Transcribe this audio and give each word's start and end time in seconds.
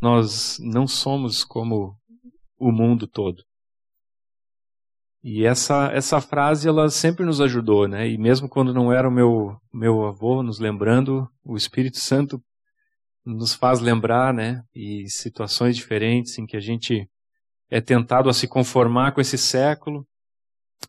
nós 0.00 0.58
não 0.60 0.86
somos 0.86 1.44
como 1.44 1.96
o 2.58 2.72
mundo 2.72 3.06
todo. 3.06 3.42
E 5.22 5.44
essa, 5.44 5.90
essa 5.92 6.20
frase 6.20 6.66
ela 6.66 6.88
sempre 6.88 7.26
nos 7.26 7.40
ajudou, 7.40 7.86
né? 7.86 8.08
E 8.08 8.16
mesmo 8.16 8.48
quando 8.48 8.72
não 8.72 8.90
era 8.90 9.06
o 9.06 9.12
meu, 9.12 9.58
meu 9.72 10.06
avô 10.06 10.42
nos 10.42 10.58
lembrando, 10.58 11.28
o 11.44 11.56
Espírito 11.56 11.98
Santo 11.98 12.42
nos 13.24 13.52
faz 13.52 13.80
lembrar, 13.80 14.32
né? 14.32 14.62
E 14.74 15.04
situações 15.10 15.76
diferentes 15.76 16.38
em 16.38 16.46
que 16.46 16.56
a 16.56 16.60
gente 16.60 17.06
é 17.68 17.80
tentado 17.80 18.30
a 18.30 18.32
se 18.32 18.48
conformar 18.48 19.12
com 19.12 19.20
esse 19.20 19.36
século, 19.36 20.06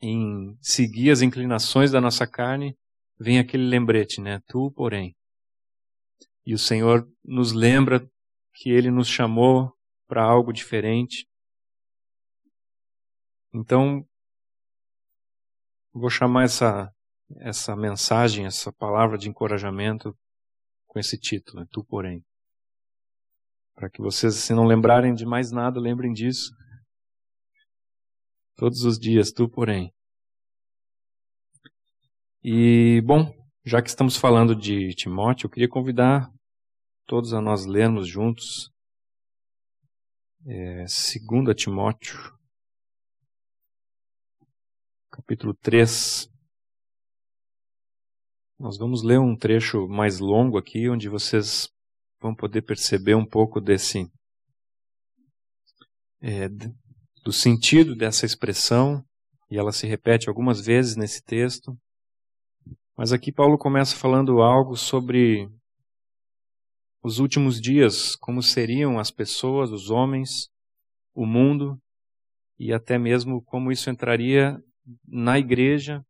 em 0.02 0.56
seguir 0.62 1.12
as 1.12 1.22
inclinações 1.22 1.92
da 1.92 2.00
nossa 2.00 2.26
carne, 2.26 2.76
vem 3.20 3.38
aquele 3.38 3.66
lembrete, 3.66 4.22
né? 4.22 4.40
Tu, 4.48 4.72
porém. 4.72 5.14
E 6.46 6.54
o 6.54 6.58
Senhor 6.58 7.06
nos 7.24 7.52
lembra 7.52 8.02
que 8.62 8.70
Ele 8.70 8.92
nos 8.92 9.08
chamou 9.08 9.76
para 10.08 10.24
algo 10.24 10.54
diferente. 10.54 11.28
Então, 13.52 14.08
vou 15.92 16.12
chamar 16.12 16.44
essa, 16.44 16.94
essa 17.38 17.76
mensagem, 17.76 18.46
essa 18.46 18.72
palavra 18.72 19.18
de 19.18 19.28
encorajamento 19.28 20.16
com 20.86 21.00
esse 21.00 21.18
título? 21.18 21.66
Tu, 21.72 21.84
porém. 21.86 22.24
Para 23.74 23.90
que 23.90 24.00
vocês, 24.00 24.36
se 24.36 24.54
não 24.54 24.68
lembrarem 24.68 25.16
de 25.16 25.26
mais 25.26 25.52
nada, 25.52 25.80
lembrem 25.80 26.14
disso. 26.14 26.52
Todos 28.58 28.84
os 28.84 29.00
dias, 29.00 29.32
tu, 29.32 29.50
porém. 29.50 29.92
E, 32.44 33.02
bom, 33.02 33.34
já 33.66 33.82
que 33.82 33.90
estamos 33.90 34.18
falando 34.18 34.56
de 34.56 34.94
Timóteo, 34.94 35.48
eu 35.48 35.50
queria 35.50 35.68
convidar 35.68 36.32
todos 37.06 37.34
a 37.34 37.42
nós 37.42 37.66
lermos 37.66 38.08
juntos 38.08 38.72
é, 40.46 40.86
2 40.86 41.56
Timóteo, 41.56 42.18
capítulo 45.12 45.54
3. 45.54 46.28
Nós 48.58 48.78
vamos 48.78 49.04
ler 49.04 49.20
um 49.20 49.36
trecho 49.36 49.88
mais 49.88 50.20
longo 50.20 50.58
aqui, 50.58 50.90
onde 50.90 51.10
vocês 51.10 51.70
vão 52.20 52.34
poder 52.34 52.64
perceber 52.64 53.16
um 53.16 53.26
pouco 53.26 53.60
desse. 53.60 54.10
É, 56.22 56.48
do 57.24 57.32
sentido 57.32 57.96
dessa 57.96 58.26
expressão, 58.26 59.04
e 59.50 59.58
ela 59.58 59.72
se 59.72 59.86
repete 59.86 60.30
algumas 60.30 60.62
vezes 60.62 60.96
nesse 60.96 61.22
texto. 61.24 61.78
Mas 62.98 63.12
aqui 63.12 63.32
Paulo 63.32 63.58
começa 63.58 63.96
falando 63.96 64.42
algo 64.42 64.76
sobre 64.76 65.50
os 67.04 67.20
últimos 67.20 67.60
dias, 67.60 68.16
como 68.16 68.44
seriam 68.44 69.00
as 69.00 69.10
pessoas, 69.10 69.72
os 69.72 69.90
homens, 69.90 70.50
o 71.14 71.26
mundo, 71.26 71.80
e 72.60 72.72
até 72.72 72.98
mesmo 72.98 73.42
como 73.42 73.72
isso 73.72 73.90
entraria 73.90 74.58
na 75.08 75.40
igreja. 75.40 76.04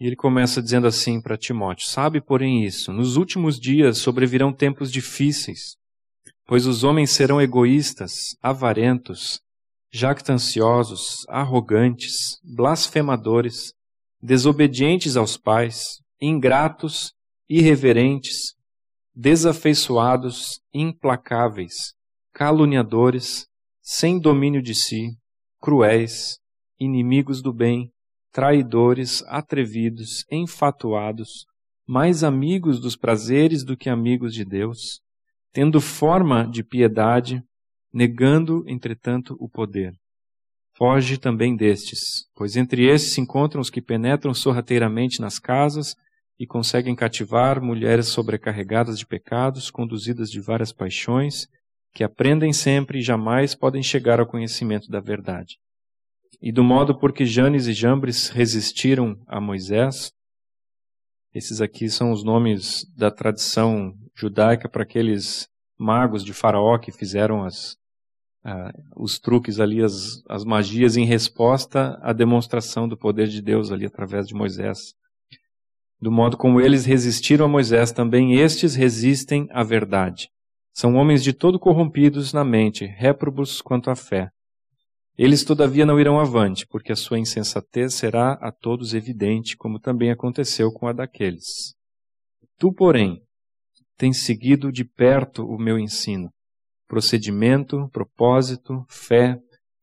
E 0.00 0.06
ele 0.06 0.16
começa 0.16 0.60
dizendo 0.60 0.88
assim 0.88 1.20
para 1.20 1.38
Timóteo: 1.38 1.86
Sabe, 1.86 2.20
porém, 2.20 2.64
isso: 2.64 2.92
nos 2.92 3.16
últimos 3.16 3.60
dias 3.60 3.98
sobrevirão 3.98 4.52
tempos 4.52 4.90
difíceis, 4.90 5.76
pois 6.44 6.66
os 6.66 6.82
homens 6.82 7.10
serão 7.12 7.40
egoístas, 7.40 8.36
avarentos, 8.42 9.40
jactanciosos, 9.92 11.24
arrogantes, 11.28 12.40
blasfemadores, 12.42 13.72
desobedientes 14.20 15.16
aos 15.16 15.36
pais, 15.36 16.00
ingratos, 16.20 17.12
irreverentes, 17.54 18.54
desafeiçoados, 19.14 20.62
implacáveis, 20.72 21.92
caluniadores, 22.32 23.46
sem 23.82 24.18
domínio 24.18 24.62
de 24.62 24.74
si, 24.74 25.18
cruéis, 25.60 26.38
inimigos 26.80 27.42
do 27.42 27.52
bem, 27.52 27.92
traidores, 28.32 29.22
atrevidos, 29.26 30.24
enfatuados, 30.30 31.44
mais 31.86 32.24
amigos 32.24 32.80
dos 32.80 32.96
prazeres 32.96 33.62
do 33.62 33.76
que 33.76 33.90
amigos 33.90 34.32
de 34.32 34.46
Deus, 34.46 35.02
tendo 35.52 35.78
forma 35.78 36.46
de 36.46 36.64
piedade, 36.64 37.42
negando, 37.92 38.64
entretanto, 38.66 39.36
o 39.38 39.46
poder. 39.46 39.92
Foge 40.74 41.18
também 41.18 41.54
destes, 41.54 42.26
pois 42.34 42.56
entre 42.56 42.88
estes 42.88 43.12
se 43.12 43.20
encontram 43.20 43.60
os 43.60 43.68
que 43.68 43.82
penetram 43.82 44.32
sorrateiramente 44.32 45.20
nas 45.20 45.38
casas 45.38 45.94
e 46.38 46.46
conseguem 46.46 46.94
cativar 46.94 47.60
mulheres 47.60 48.08
sobrecarregadas 48.08 48.98
de 48.98 49.06
pecados, 49.06 49.70
conduzidas 49.70 50.30
de 50.30 50.40
várias 50.40 50.72
paixões, 50.72 51.46
que 51.94 52.02
aprendem 52.02 52.52
sempre 52.52 52.98
e 52.98 53.02
jamais 53.02 53.54
podem 53.54 53.82
chegar 53.82 54.18
ao 54.18 54.26
conhecimento 54.26 54.88
da 54.88 55.00
verdade. 55.00 55.58
E 56.40 56.50
do 56.50 56.64
modo 56.64 56.98
por 56.98 57.12
que 57.12 57.24
Janes 57.24 57.66
e 57.66 57.72
Jambres 57.72 58.28
resistiram 58.28 59.16
a 59.28 59.40
Moisés, 59.40 60.10
esses 61.34 61.60
aqui 61.60 61.88
são 61.88 62.12
os 62.12 62.24
nomes 62.24 62.84
da 62.96 63.10
tradição 63.10 63.94
judaica 64.14 64.68
para 64.68 64.82
aqueles 64.82 65.48
magos 65.78 66.24
de 66.24 66.32
Faraó 66.32 66.78
que 66.78 66.92
fizeram 66.92 67.44
as, 67.44 67.76
os 68.96 69.18
truques 69.18 69.60
ali, 69.60 69.82
as, 69.82 70.22
as 70.28 70.44
magias 70.44 70.96
em 70.96 71.06
resposta 71.06 71.98
à 72.02 72.12
demonstração 72.12 72.88
do 72.88 72.96
poder 72.96 73.28
de 73.28 73.40
Deus 73.40 73.70
ali 73.70 73.86
através 73.86 74.26
de 74.26 74.34
Moisés. 74.34 74.94
Do 76.02 76.10
modo 76.10 76.36
como 76.36 76.60
eles 76.60 76.84
resistiram 76.84 77.44
a 77.44 77.48
Moisés, 77.48 77.92
também 77.92 78.34
estes 78.34 78.74
resistem 78.74 79.46
à 79.52 79.62
verdade. 79.62 80.28
São 80.74 80.96
homens 80.96 81.22
de 81.22 81.32
todo 81.32 81.60
corrompidos 81.60 82.32
na 82.32 82.44
mente, 82.44 82.84
réprobos 82.84 83.62
quanto 83.62 83.88
à 83.88 83.94
fé. 83.94 84.28
Eles, 85.16 85.44
todavia, 85.44 85.86
não 85.86 86.00
irão 86.00 86.18
avante, 86.18 86.66
porque 86.66 86.90
a 86.90 86.96
sua 86.96 87.20
insensatez 87.20 87.94
será 87.94 88.32
a 88.32 88.50
todos 88.50 88.94
evidente, 88.94 89.56
como 89.56 89.78
também 89.78 90.10
aconteceu 90.10 90.72
com 90.72 90.88
a 90.88 90.92
daqueles. 90.92 91.72
Tu, 92.58 92.72
porém, 92.72 93.22
tens 93.96 94.24
seguido 94.24 94.72
de 94.72 94.84
perto 94.84 95.46
o 95.46 95.56
meu 95.56 95.78
ensino, 95.78 96.30
procedimento, 96.88 97.88
propósito, 97.92 98.84
fé, 98.88 99.38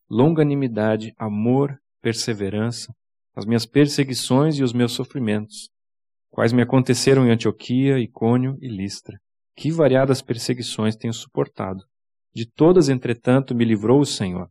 longanimidade, 0.09 1.13
amor, 1.17 1.79
perseverança, 2.01 2.93
as 3.33 3.45
minhas 3.45 3.65
perseguições 3.65 4.57
e 4.57 4.63
os 4.63 4.73
meus 4.73 4.91
sofrimentos, 4.91 5.69
quais 6.29 6.53
me 6.53 6.61
aconteceram 6.61 7.25
em 7.25 7.31
Antioquia, 7.31 7.99
Icônio 7.99 8.57
e 8.61 8.67
Listra 8.67 9.19
que 9.59 9.71
variadas 9.71 10.21
perseguições 10.21 10.95
tenho 10.95 11.13
suportado. 11.13 11.83
De 12.33 12.45
todas, 12.49 12.87
entretanto, 12.87 13.53
me 13.53 13.65
livrou 13.65 13.99
o 13.99 14.05
Senhor. 14.05 14.47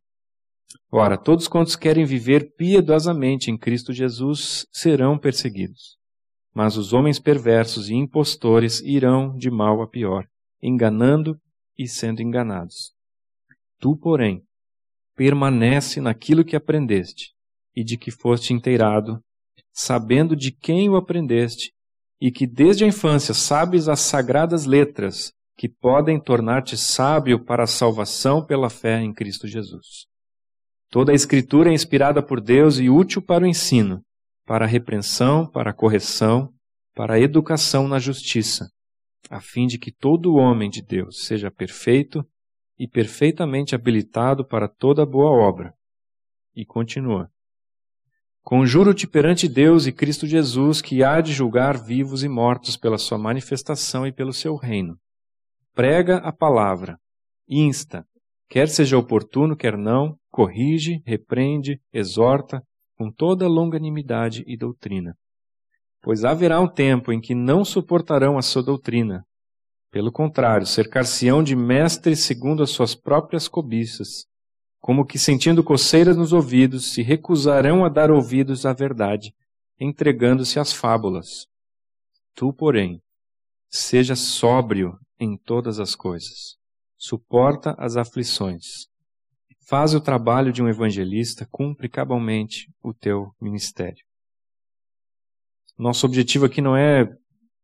Ora, 0.93 1.17
todos 1.17 1.49
quantos 1.49 1.77
querem 1.77 2.05
viver 2.05 2.53
piedosamente 2.57 3.51
em 3.51 3.57
Cristo 3.57 3.91
Jesus 3.91 4.67
serão 4.71 5.19
perseguidos. 5.19 5.97
Mas 6.55 6.77
os 6.77 6.93
homens 6.93 7.19
perversos 7.19 7.89
e 7.89 7.95
impostores 7.95 8.81
irão 8.81 9.35
de 9.35 9.51
mal 9.51 9.81
a 9.81 9.89
pior, 9.89 10.27
enganando 10.63 11.41
e 11.79 11.89
sendo 11.89 12.21
enganados. 12.21 12.93
Tu, 13.81 13.97
porém, 13.97 14.43
permanece 15.17 16.03
naquilo 16.03 16.45
que 16.45 16.55
aprendeste 16.55 17.33
e 17.75 17.83
de 17.83 17.97
que 17.97 18.11
foste 18.11 18.53
inteirado, 18.53 19.23
sabendo 19.79 20.35
de 20.35 20.51
quem 20.51 20.91
o 20.91 20.97
aprendeste 20.97 21.73
e 22.21 22.33
que 22.33 22.49
desde 22.49 22.83
a 22.83 22.89
infância 22.89 23.33
sabes 23.33 23.89
as 23.89 24.01
sagradas 24.01 24.67
letras 24.67 25.33
que 25.57 25.69
podem 25.69 26.21
tornar-te 26.21 26.77
sábio 26.77 27.45
para 27.45 27.63
a 27.63 27.67
salvação 27.67 28.45
pela 28.45 28.69
fé 28.69 29.01
em 29.01 29.15
Cristo 29.15 29.47
Jesus. 29.47 30.07
Toda 30.91 31.13
a 31.13 31.15
Escritura 31.15 31.71
é 31.71 31.73
inspirada 31.73 32.21
por 32.21 32.41
Deus 32.41 32.81
e 32.81 32.91
útil 32.91 33.23
para 33.23 33.45
o 33.45 33.47
ensino, 33.47 34.03
para 34.45 34.65
a 34.65 34.69
repreensão, 34.69 35.49
para 35.49 35.71
a 35.71 35.75
correção, 35.75 36.53
para 36.93 37.15
a 37.15 37.21
educação 37.21 37.87
na 37.87 38.01
justiça, 38.01 38.69
a 39.31 39.41
fim 39.41 39.69
de 39.69 39.79
que 39.79 39.93
todo 39.93 40.35
homem 40.35 40.69
de 40.69 40.83
Deus 40.83 41.25
seja 41.25 41.53
perfeito 41.53 42.27
e 42.77 42.89
perfeitamente 42.89 43.77
habilitado 43.77 44.45
para 44.45 44.67
toda 44.67 45.07
boa 45.07 45.31
obra. 45.31 45.73
E 46.53 46.67
continua. 46.67 47.31
Conjuro-te 48.49 49.07
perante 49.07 49.47
Deus 49.47 49.87
e 49.87 49.93
Cristo 49.93 50.27
Jesus, 50.27 50.81
que 50.81 51.05
há 51.05 51.21
de 51.21 51.35
julgar 51.35 51.77
vivos 51.77 52.25
e 52.25 52.31
mortos 52.31 52.79
pela 52.79 52.97
sua 52.97 53.19
manifestação 53.19 54.07
e 54.07 54.11
pelo 54.11 54.33
seu 54.33 54.57
reino. 54.57 54.97
Prega 55.75 56.17
a 56.17 56.33
palavra, 56.33 56.97
insta, 57.47 58.07
quer 58.49 58.67
seja 58.69 58.97
oportuno, 58.97 59.55
quer 59.55 59.77
não, 59.77 60.17
corrige, 60.31 61.03
repreende, 61.05 61.79
exorta, 61.93 62.63
com 62.97 63.13
toda 63.13 63.47
longanimidade 63.47 64.43
e 64.47 64.57
doutrina. 64.57 65.15
Pois 66.01 66.25
haverá 66.25 66.59
um 66.59 66.73
tempo 66.73 67.13
em 67.13 67.21
que 67.21 67.35
não 67.35 67.67
suportarão 67.67 68.39
a 68.39 68.41
sua 68.41 68.63
doutrina. 68.63 69.25
Pelo 69.91 70.11
contrário, 70.11 70.67
cercar-se-ão 70.67 71.43
de 71.43 71.55
mestres 71.55 72.21
segundo 72.21 72.63
as 72.63 72.71
suas 72.71 72.95
próprias 72.95 73.47
cobiças 73.47 74.25
como 74.81 75.05
que 75.05 75.19
sentindo 75.19 75.63
coceiras 75.63 76.17
nos 76.17 76.33
ouvidos, 76.33 76.93
se 76.93 77.03
recusarão 77.03 77.85
a 77.85 77.89
dar 77.89 78.11
ouvidos 78.11 78.65
à 78.65 78.73
verdade, 78.73 79.33
entregando-se 79.79 80.59
às 80.59 80.73
fábulas. 80.73 81.47
Tu, 82.35 82.53
porém, 82.53 83.01
seja 83.69 84.15
sóbrio 84.15 84.99
em 85.19 85.37
todas 85.37 85.81
as 85.81 85.95
coisas. 85.95 86.57
Suporta 86.97 87.75
as 87.79 87.97
aflições. 87.97 88.87
Faz 89.69 89.95
o 89.95 90.01
trabalho 90.01 90.53
de 90.53 90.63
um 90.63 90.69
evangelista, 90.69 91.47
cumpre 91.51 91.89
cabalmente 91.89 92.73
o 92.83 92.95
teu 92.95 93.33
ministério. 93.41 94.05
Nosso 95.77 96.07
objetivo 96.07 96.47
aqui 96.47 96.61
não 96.61 96.77
é 96.77 97.07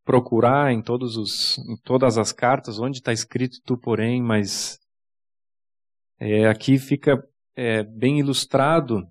procurar 0.05 0.73
em, 0.73 0.83
todos 0.83 1.17
os, 1.17 1.59
em 1.59 1.77
todas 1.83 2.19
as 2.19 2.31
cartas 2.31 2.79
onde 2.79 2.99
está 2.99 3.13
escrito 3.13 3.59
tu, 3.65 3.77
porém, 3.79 4.23
mas 4.23 4.79
é, 6.19 6.47
aqui 6.47 6.79
fica 6.79 7.23
é, 7.57 7.83
bem 7.83 8.21
ilustrado 8.21 9.07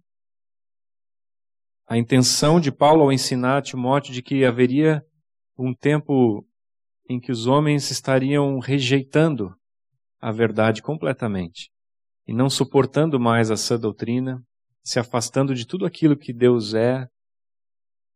a 1.88 1.98
intenção 1.98 2.60
de 2.60 2.72
Paulo 2.72 3.04
ao 3.04 3.12
ensinar 3.12 3.58
a 3.58 3.62
Timóteo 3.62 4.14
de 4.14 4.22
que 4.22 4.46
haveria 4.46 5.06
um 5.58 5.74
tempo 5.74 6.46
em 7.10 7.20
que 7.20 7.32
os 7.32 7.46
homens 7.46 7.92
estariam 7.92 8.58
rejeitando 8.60 9.54
a 10.20 10.32
verdade 10.32 10.82
completamente 10.82 11.70
e 12.26 12.34
não 12.34 12.50
suportando 12.50 13.20
mais 13.20 13.52
a 13.52 13.58
sã 13.58 13.78
doutrina, 13.78 14.42
se 14.82 14.98
afastando 14.98 15.54
de 15.54 15.68
tudo 15.68 15.86
aquilo 15.86 16.18
que 16.18 16.34
Deus 16.34 16.74
é, 16.74 17.08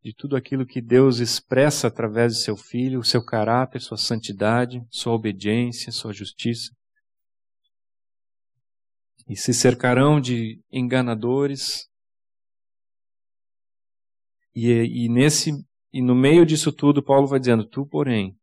de 0.01 0.13
tudo 0.13 0.37
aquilo 0.37 0.65
que 0.65 0.81
Deus 0.81 1.19
expressa 1.19 1.87
através 1.87 2.35
de 2.35 2.41
seu 2.41 2.55
filho, 2.55 3.03
seu 3.03 3.23
caráter, 3.23 3.81
sua 3.81 3.97
santidade, 3.97 4.81
sua 4.89 5.13
obediência, 5.13 5.91
sua 5.91 6.13
justiça. 6.13 6.71
E 9.27 9.35
se 9.35 9.53
cercarão 9.53 10.21
de 10.21 10.61
enganadores. 10.71 11.87
E, 14.55 14.69
e 14.69 15.09
nesse 15.09 15.51
e 15.93 16.01
no 16.01 16.13
meio 16.13 16.45
disso 16.45 16.71
tudo, 16.71 17.03
Paulo 17.03 17.27
vai 17.27 17.39
dizendo: 17.39 17.67
Tu, 17.67 17.85
porém, 17.87 18.37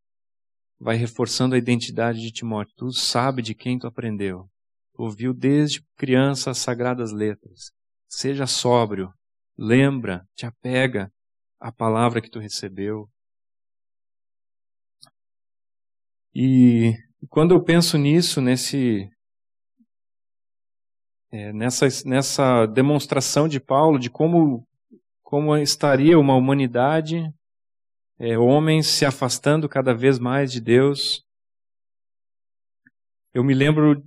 vai 0.79 0.97
reforçando 0.97 1.55
a 1.55 1.59
identidade 1.59 2.21
de 2.21 2.33
Timóteo. 2.33 2.75
Tu 2.77 2.93
sabe 2.93 3.43
de 3.43 3.55
quem 3.55 3.79
tu 3.79 3.87
aprendeu. 3.87 4.49
Ouviu 4.95 5.35
desde 5.35 5.85
criança 5.97 6.51
as 6.51 6.59
sagradas 6.59 7.13
letras. 7.13 7.71
Seja 8.09 8.47
sóbrio, 8.47 9.13
lembra, 9.57 10.27
te 10.35 10.47
apega 10.47 11.11
à 11.61 11.73
palavra 11.73 12.21
que 12.21 12.31
tu 12.31 12.39
recebeu. 12.39 13.09
E 16.35 16.93
quando 17.29 17.55
eu 17.55 17.63
penso 17.63 17.97
nisso, 17.97 18.41
nesse 18.41 19.09
é, 21.35 21.53
nessa, 21.53 21.89
nessa 22.07 22.65
demonstração 22.67 23.49
de 23.49 23.59
Paulo 23.59 23.99
de 23.99 24.09
como, 24.09 24.65
como 25.21 25.57
estaria 25.57 26.17
uma 26.17 26.37
humanidade 26.37 27.29
é, 28.21 28.39
homens 28.39 28.87
se 28.87 29.05
afastando 29.05 29.69
cada 29.69 29.93
vez 29.93 30.21
mais 30.21 30.53
de 30.53 30.61
Deus. 30.61 31.25
Eu 33.35 33.43
me 33.43 33.53
lembro 33.53 34.01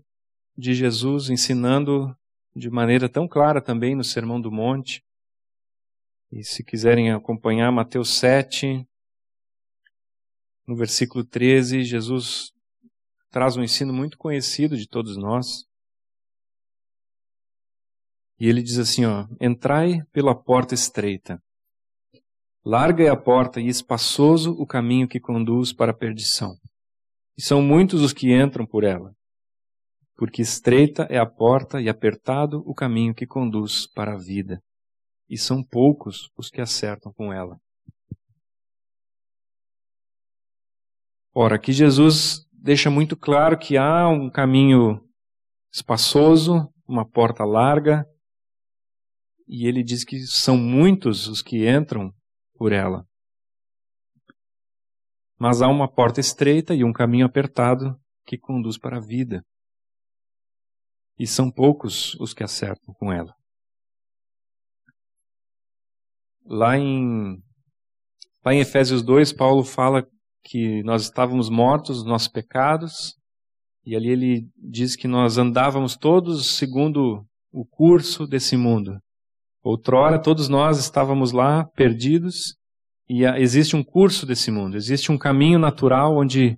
de 0.57 0.73
Jesus 0.73 1.29
ensinando 1.29 2.15
de 2.55 2.69
maneira 2.69 3.09
tão 3.09 3.27
clara 3.27 3.61
também 3.61 3.93
no 3.93 4.05
Sermão 4.05 4.39
do 4.39 4.49
Monte. 4.49 5.03
E 6.31 6.45
se 6.45 6.63
quiserem 6.63 7.11
acompanhar 7.11 7.73
Mateus 7.73 8.17
7, 8.17 8.87
no 10.65 10.77
versículo 10.77 11.25
13, 11.25 11.83
Jesus 11.83 12.53
traz 13.29 13.57
um 13.57 13.63
ensino 13.63 13.91
muito 13.91 14.17
conhecido 14.17 14.77
de 14.77 14.87
todos 14.87 15.17
nós. 15.17 15.66
E 18.39 18.47
ele 18.47 18.61
diz 18.61 18.77
assim, 18.77 19.05
ó: 19.05 19.25
"Entrai 19.41 20.03
pela 20.11 20.35
porta 20.35 20.73
estreita, 20.73 21.41
Larga 22.69 23.01
é 23.01 23.07
a 23.07 23.15
porta 23.15 23.61
e 23.61 23.69
espaçoso 23.69 24.51
o 24.51 24.67
caminho 24.67 25.07
que 25.07 25.21
conduz 25.21 25.71
para 25.71 25.93
a 25.93 25.95
perdição. 25.95 26.57
E 27.37 27.41
são 27.41 27.61
muitos 27.61 28.01
os 28.01 28.11
que 28.11 28.33
entram 28.33 28.65
por 28.65 28.83
ela. 28.83 29.13
Porque 30.17 30.41
estreita 30.41 31.03
é 31.09 31.17
a 31.17 31.25
porta 31.25 31.79
e 31.79 31.87
apertado 31.87 32.61
o 32.65 32.75
caminho 32.75 33.15
que 33.15 33.25
conduz 33.25 33.87
para 33.87 34.15
a 34.15 34.17
vida. 34.17 34.61
E 35.29 35.37
são 35.37 35.63
poucos 35.63 36.29
os 36.35 36.49
que 36.49 36.59
acertam 36.59 37.13
com 37.13 37.31
ela. 37.31 37.57
Ora, 41.33 41.55
aqui 41.55 41.71
Jesus 41.71 42.45
deixa 42.51 42.89
muito 42.89 43.15
claro 43.15 43.57
que 43.57 43.77
há 43.77 44.09
um 44.09 44.29
caminho 44.29 44.99
espaçoso, 45.71 46.67
uma 46.85 47.09
porta 47.09 47.45
larga, 47.45 48.05
e 49.47 49.67
ele 49.67 49.83
diz 49.83 50.03
que 50.03 50.19
são 50.27 50.57
muitos 50.57 51.27
os 51.27 51.41
que 51.41 51.69
entram 51.69 52.11
por 52.55 52.71
ela. 52.71 53.05
Mas 55.39 55.61
há 55.61 55.67
uma 55.67 55.89
porta 55.89 56.19
estreita 56.19 56.73
e 56.73 56.83
um 56.83 56.91
caminho 56.91 57.25
apertado 57.25 57.95
que 58.25 58.37
conduz 58.37 58.77
para 58.77 58.97
a 58.97 59.01
vida. 59.01 59.43
E 61.17 61.25
são 61.25 61.51
poucos 61.51 62.15
os 62.15 62.33
que 62.33 62.43
acertam 62.43 62.93
com 62.95 63.11
ela. 63.11 63.33
Lá 66.43 66.77
em, 66.77 67.37
lá 68.43 68.53
em 68.53 68.59
Efésios 68.59 69.03
2, 69.03 69.33
Paulo 69.33 69.63
fala 69.63 70.07
que 70.43 70.81
nós 70.83 71.03
estávamos 71.03 71.49
mortos 71.49 71.97
nos 71.97 72.07
nossos 72.07 72.27
pecados, 72.29 73.15
e 73.85 73.95
ali 73.95 74.09
ele 74.09 74.49
diz 74.57 74.95
que 74.95 75.07
nós 75.07 75.37
andávamos 75.37 75.95
todos 75.95 76.57
segundo 76.57 77.25
o 77.51 77.65
curso 77.65 78.25
desse 78.25 78.55
mundo. 78.55 78.97
Outrora, 79.63 80.21
todos 80.21 80.47
nós 80.47 80.79
estávamos 80.79 81.31
lá 81.31 81.65
perdidos 81.65 82.55
e 83.09 83.23
existe 83.25 83.75
um 83.75 83.83
curso 83.83 84.25
desse 84.25 84.51
mundo, 84.51 84.77
existe 84.77 85.11
um 85.11 85.17
caminho 85.17 85.57
natural 85.57 86.15
onde 86.15 86.57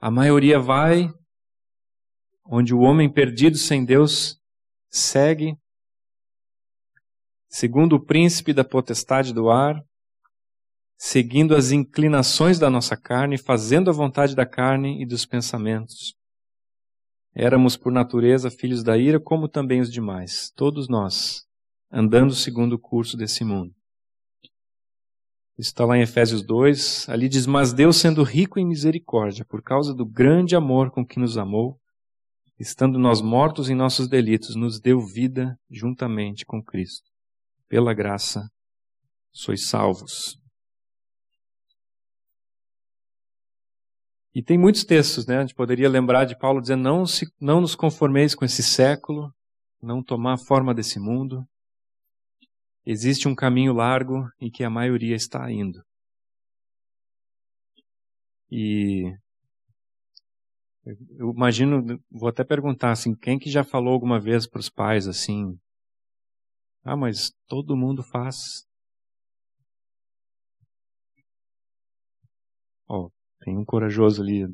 a 0.00 0.10
maioria 0.10 0.58
vai, 0.58 1.10
onde 2.44 2.74
o 2.74 2.80
homem 2.80 3.12
perdido 3.12 3.56
sem 3.56 3.84
Deus 3.84 4.38
segue, 4.90 5.56
segundo 7.48 7.96
o 7.96 8.04
príncipe 8.04 8.52
da 8.52 8.64
potestade 8.64 9.32
do 9.32 9.50
ar, 9.50 9.82
seguindo 10.98 11.54
as 11.54 11.72
inclinações 11.72 12.58
da 12.58 12.70
nossa 12.70 12.96
carne, 12.96 13.36
fazendo 13.36 13.90
a 13.90 13.92
vontade 13.92 14.34
da 14.34 14.46
carne 14.46 15.02
e 15.02 15.06
dos 15.06 15.26
pensamentos. 15.26 16.14
Éramos 17.34 17.76
por 17.76 17.92
natureza 17.92 18.50
filhos 18.50 18.82
da 18.82 18.96
ira, 18.96 19.20
como 19.20 19.48
também 19.48 19.80
os 19.80 19.92
demais, 19.92 20.50
todos 20.54 20.88
nós 20.88 21.45
andando 21.90 22.34
segundo 22.34 22.74
o 22.74 22.78
curso 22.78 23.16
desse 23.16 23.44
mundo. 23.44 23.74
Está 25.58 25.86
lá 25.86 25.96
em 25.96 26.02
Efésios 26.02 26.42
2, 26.42 27.08
ali 27.08 27.28
diz: 27.28 27.46
Mas 27.46 27.72
Deus, 27.72 27.96
sendo 27.96 28.22
rico 28.22 28.58
em 28.58 28.66
misericórdia, 28.66 29.44
por 29.44 29.62
causa 29.62 29.94
do 29.94 30.04
grande 30.04 30.54
amor 30.54 30.90
com 30.90 31.04
que 31.04 31.18
nos 31.18 31.38
amou, 31.38 31.80
estando 32.58 32.98
nós 32.98 33.22
mortos 33.22 33.70
em 33.70 33.74
nossos 33.74 34.06
delitos, 34.06 34.54
nos 34.54 34.78
deu 34.78 35.00
vida 35.00 35.58
juntamente 35.70 36.44
com 36.44 36.62
Cristo. 36.62 37.10
Pela 37.68 37.94
graça 37.94 38.50
sois 39.32 39.66
salvos. 39.66 40.38
E 44.34 44.42
tem 44.42 44.58
muitos 44.58 44.84
textos, 44.84 45.26
né? 45.26 45.38
A 45.38 45.40
gente 45.40 45.54
poderia 45.54 45.88
lembrar 45.88 46.26
de 46.26 46.38
Paulo 46.38 46.60
dizendo: 46.60 46.82
não, 46.82 47.06
se, 47.06 47.26
não 47.40 47.62
nos 47.62 47.74
conformeis 47.74 48.34
com 48.34 48.44
esse 48.44 48.62
século, 48.62 49.32
não 49.82 50.02
tomar 50.02 50.34
a 50.34 50.38
forma 50.38 50.74
desse 50.74 51.00
mundo, 51.00 51.48
existe 52.86 53.28
um 53.28 53.34
caminho 53.34 53.72
largo 53.72 54.30
em 54.40 54.50
que 54.50 54.62
a 54.64 54.70
maioria 54.70 55.16
está 55.16 55.50
indo. 55.50 55.84
E 58.50 59.12
eu 61.18 61.32
imagino, 61.32 62.00
vou 62.10 62.28
até 62.28 62.44
perguntar 62.44 62.92
assim, 62.92 63.14
quem 63.14 63.38
que 63.38 63.50
já 63.50 63.64
falou 63.64 63.92
alguma 63.92 64.20
vez 64.20 64.46
para 64.46 64.60
os 64.60 64.70
pais 64.70 65.08
assim, 65.08 65.58
ah, 66.84 66.96
mas 66.96 67.32
todo 67.48 67.76
mundo 67.76 68.02
faz. 68.04 68.64
Ó, 72.88 73.06
oh, 73.06 73.12
tem 73.40 73.58
um 73.58 73.64
corajoso 73.64 74.22
ali. 74.22 74.46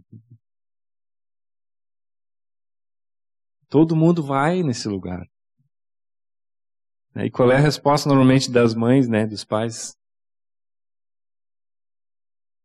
Todo 3.69 3.95
mundo 3.97 4.23
vai 4.23 4.63
nesse 4.63 4.89
lugar. 4.89 5.27
E 7.17 7.31
qual 7.31 7.51
é 7.51 7.57
a 7.57 7.61
resposta 7.61 8.09
normalmente 8.09 8.51
das 8.51 8.75
mães, 8.75 9.09
né, 9.09 9.27
dos 9.27 9.45
pais? 9.45 9.95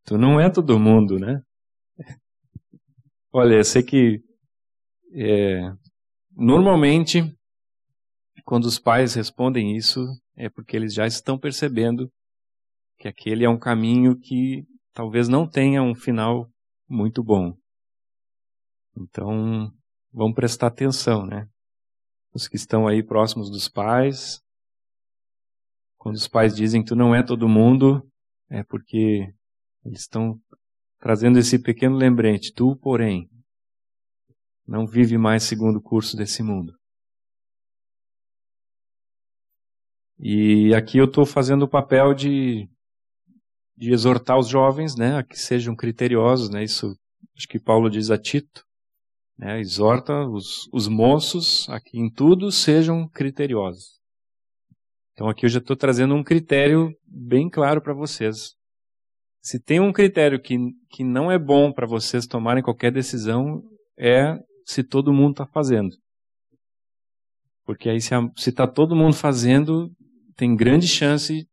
Tu 0.06 0.18
não 0.18 0.39
é 0.39 0.50
todo 0.50 0.80
mundo, 0.80 1.20
né? 1.20 1.42
Olha, 3.32 3.56
eu 3.56 3.63
sei 3.63 3.84
que 3.84 4.22
é, 5.13 5.74
normalmente 6.32 7.36
quando 8.46 8.63
os 8.63 8.80
pais 8.80 9.13
respondem 9.13 9.75
isso 9.75 10.00
é 10.38 10.50
porque 10.50 10.77
eles 10.77 10.94
já 10.94 11.06
estão 11.06 11.38
percebendo 11.38 12.10
que 12.98 13.08
aquele 13.08 13.44
é 13.44 13.50
um 13.50 13.60
caminho 13.60 14.18
que 14.18 14.66
talvez 14.94 15.27
não 15.27 15.46
tenha 15.48 15.84
um 15.84 15.94
final 15.94 16.50
muito 16.89 17.22
bom. 17.22 17.54
Então, 18.96 19.70
vamos 20.12 20.34
prestar 20.34 20.68
atenção, 20.68 21.25
né? 21.25 21.48
Os 22.38 22.48
que 22.48 22.56
estão 22.56 22.88
aí 22.88 23.01
próximos 23.01 23.50
dos 23.50 23.67
pais. 23.67 24.39
Quando 25.98 26.15
os 26.15 26.27
pais 26.27 26.56
dizem 26.56 26.84
que 26.84 26.89
tu 26.89 26.96
não 26.96 27.13
é 27.13 27.24
todo 27.24 27.50
mundo, 27.50 28.08
é 28.48 28.63
porque 28.63 29.34
eles 29.84 30.01
estão 30.01 30.39
trazendo 31.00 31.39
esse 31.39 31.58
pequeno 31.58 31.96
lembrete. 31.96 32.53
Tu, 32.53 32.75
porém, 32.75 33.27
não 34.67 34.86
vive 34.86 35.17
mais 35.17 35.44
segundo 35.44 35.77
o 35.77 35.82
curso 35.82 36.15
desse 36.15 36.44
mundo. 36.44 36.77
E 40.20 40.74
aqui 40.75 41.00
eu 41.00 41.06
estou 41.06 41.25
fazendo 41.25 41.63
o 41.63 41.70
papel 41.70 42.13
de, 42.13 42.70
de 43.75 43.91
exortar 43.91 44.38
os 44.38 44.48
jovens, 44.48 44.96
né, 44.96 45.17
a 45.17 45.24
que 45.24 45.38
sejam 45.38 45.75
criteriosos, 45.75 46.50
né, 46.50 46.63
isso 46.63 46.96
acho 47.36 47.48
que 47.48 47.60
Paulo 47.60 47.88
diz 47.88 48.10
a 48.10 48.17
Tito, 48.17 48.67
né, 49.38 49.60
exorta 49.60 50.25
os, 50.27 50.67
os 50.74 50.88
moços 50.88 51.70
a 51.70 51.79
que 51.79 51.98
em 51.98 52.10
tudo 52.10 52.51
sejam 52.51 53.08
criteriosos. 53.08 53.98
Então 55.13 55.29
aqui 55.29 55.46
eu 55.46 55.50
já 55.50 55.60
estou 55.60 55.75
trazendo 55.75 56.15
um 56.15 56.24
critério 56.24 56.91
bem 57.06 57.50
claro 57.50 57.82
para 57.82 57.94
vocês. 57.94 58.56
Se 59.41 59.60
tem 59.60 59.79
um 59.79 59.94
critério 59.94 60.41
que, 60.41 60.58
que 60.89 61.03
não 61.03 61.32
é 61.32 61.39
bom 61.39 61.72
para 61.72 61.88
vocês 61.88 62.25
tomarem 62.25 62.63
qualquer 62.63 62.91
decisão, 62.91 63.62
é 63.98 64.38
se 64.65 64.84
todo 64.84 65.13
mundo 65.13 65.32
está 65.32 65.46
fazendo. 65.48 65.96
Porque 67.63 67.89
aí 67.89 68.00
se 68.01 68.13
está 68.38 68.67
todo 68.67 68.96
mundo 68.96 69.15
fazendo, 69.15 69.91
tem 70.36 70.56
grande 70.56 70.88
chance 70.88 71.48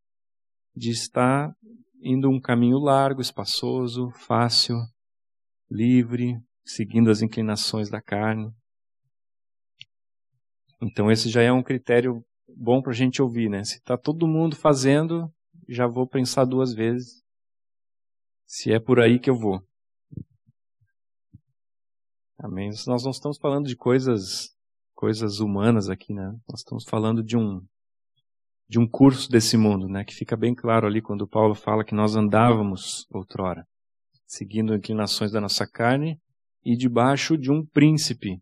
de 0.75 0.91
estar 0.91 1.53
indo 2.03 2.29
um 2.29 2.41
caminho 2.41 2.79
largo, 2.79 3.21
espaçoso, 3.21 4.11
fácil, 4.27 4.77
livre, 5.71 6.37
seguindo 6.65 7.11
as 7.11 7.23
inclinações 7.23 7.91
da 7.91 8.01
carne. 8.01 8.51
Então 10.81 11.11
esse 11.11 11.29
já 11.29 11.43
é 11.43 11.53
um 11.53 11.63
critério 11.63 12.25
bom 12.57 12.81
para 12.81 12.93
a 12.93 12.95
gente 12.95 13.21
ouvir, 13.21 13.49
né? 13.49 13.65
Se 13.65 13.77
está 13.77 13.97
todo 13.97 14.27
mundo 14.27 14.57
fazendo, 14.57 15.33
já 15.69 15.87
vou 15.87 16.07
pensar 16.07 16.45
duas 16.45 16.75
vezes 16.75 17.23
se 18.47 18.73
é 18.73 18.79
por 18.79 19.01
aí 19.01 19.19
que 19.19 19.31
eu 19.31 19.37
vou. 19.37 19.61
Amém. 22.39 22.71
Nós 22.87 23.05
não 23.05 23.11
estamos 23.11 23.39
falando 23.39 23.67
de 23.67 23.77
coisas 23.77 24.53
coisas 24.95 25.41
humanas 25.41 25.89
aqui, 25.89 26.15
né? 26.15 26.33
Nós 26.49 26.61
estamos 26.61 26.85
falando 26.85 27.23
de 27.23 27.37
um 27.37 27.61
de 28.67 28.79
um 28.79 28.89
curso 28.89 29.29
desse 29.29 29.57
mundo, 29.57 29.89
né? 29.89 30.05
Que 30.05 30.15
fica 30.15 30.37
bem 30.37 30.55
claro 30.55 30.87
ali 30.87 31.03
quando 31.03 31.29
Paulo 31.29 31.55
fala 31.55 31.85
que 31.85 31.95
nós 31.95 32.17
andávamos 32.17 33.07
outrora, 33.11 33.67
seguindo 34.27 34.75
inclinações 34.75 35.33
da 35.33 35.41
nossa 35.41 35.67
carne 35.67 36.19
e 36.65 36.77
debaixo 36.77 37.37
de 37.37 37.51
um 37.51 37.65
príncipe 37.65 38.41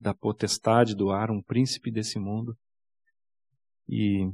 da 0.00 0.14
potestade 0.14 0.94
do 0.94 1.10
ar, 1.10 1.30
um 1.30 1.42
príncipe 1.42 1.90
desse 1.90 2.18
mundo. 2.18 2.56
E 3.88 4.30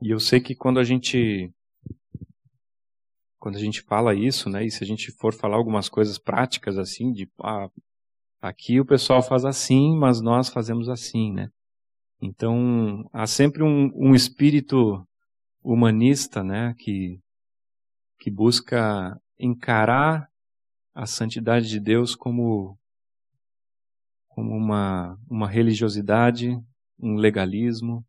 e 0.00 0.10
eu 0.10 0.20
sei 0.20 0.40
que 0.40 0.54
quando 0.54 0.78
a 0.78 0.84
gente 0.84 1.50
quando 3.38 3.56
a 3.56 3.60
gente 3.60 3.82
fala 3.82 4.14
isso, 4.14 4.48
né, 4.48 4.64
e 4.64 4.70
se 4.70 4.82
a 4.82 4.86
gente 4.86 5.12
for 5.12 5.34
falar 5.34 5.56
algumas 5.56 5.88
coisas 5.88 6.18
práticas 6.18 6.78
assim, 6.78 7.12
de 7.12 7.28
ah, 7.42 7.68
aqui 8.40 8.80
o 8.80 8.86
pessoal 8.86 9.22
faz 9.22 9.44
assim, 9.44 9.94
mas 9.96 10.20
nós 10.20 10.48
fazemos 10.48 10.88
assim, 10.88 11.32
né? 11.32 11.50
Então, 12.22 13.06
há 13.12 13.26
sempre 13.26 13.62
um, 13.62 13.90
um 13.94 14.14
espírito 14.14 15.06
humanista, 15.62 16.42
né, 16.42 16.74
que, 16.78 17.20
que 18.18 18.30
busca 18.30 19.20
encarar 19.38 20.26
a 20.94 21.06
santidade 21.06 21.68
de 21.68 21.80
Deus 21.80 22.14
como, 22.14 22.78
como 24.28 24.54
uma, 24.54 25.18
uma 25.28 25.48
religiosidade, 25.48 26.50
um 26.98 27.16
legalismo. 27.16 28.06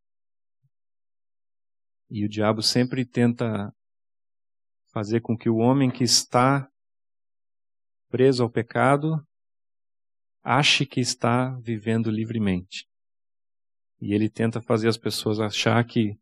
E 2.09 2.23
o 2.23 2.29
diabo 2.29 2.61
sempre 2.61 3.03
tenta 3.03 3.73
fazer 4.93 5.21
com 5.21 5.35
que 5.35 5.49
o 5.49 5.57
homem 5.57 5.89
que 5.89 6.03
está 6.03 6.69
preso 8.09 8.43
ao 8.43 8.49
pecado 8.49 9.25
ache 10.43 10.85
que 10.85 11.01
está 11.01 11.57
vivendo 11.59 12.11
livremente. 12.11 12.87
E 13.99 14.13
ele 14.13 14.29
tenta 14.29 14.61
fazer 14.61 14.87
as 14.87 14.97
pessoas 14.97 15.39
achar 15.39 15.83
que 15.83 16.15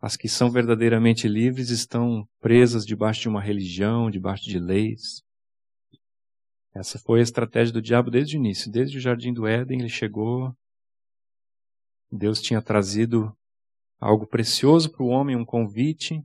as 0.00 0.16
que 0.16 0.28
são 0.28 0.50
verdadeiramente 0.50 1.28
livres 1.28 1.70
estão 1.70 2.26
presas 2.40 2.84
debaixo 2.84 3.20
de 3.20 3.28
uma 3.28 3.40
religião, 3.40 4.10
debaixo 4.10 4.44
de 4.44 4.58
leis. 4.58 5.22
Essa 6.74 6.98
foi 6.98 7.20
a 7.20 7.22
estratégia 7.22 7.72
do 7.72 7.82
diabo 7.82 8.10
desde 8.10 8.36
o 8.36 8.38
início. 8.38 8.70
Desde 8.70 8.96
o 8.96 9.00
jardim 9.00 9.32
do 9.32 9.46
Éden, 9.46 9.80
ele 9.80 9.88
chegou. 9.88 10.54
Deus 12.10 12.40
tinha 12.40 12.62
trazido 12.62 13.34
algo 14.00 14.26
precioso 14.26 14.90
para 14.90 15.02
o 15.02 15.08
homem, 15.08 15.36
um 15.36 15.44
convite 15.44 16.22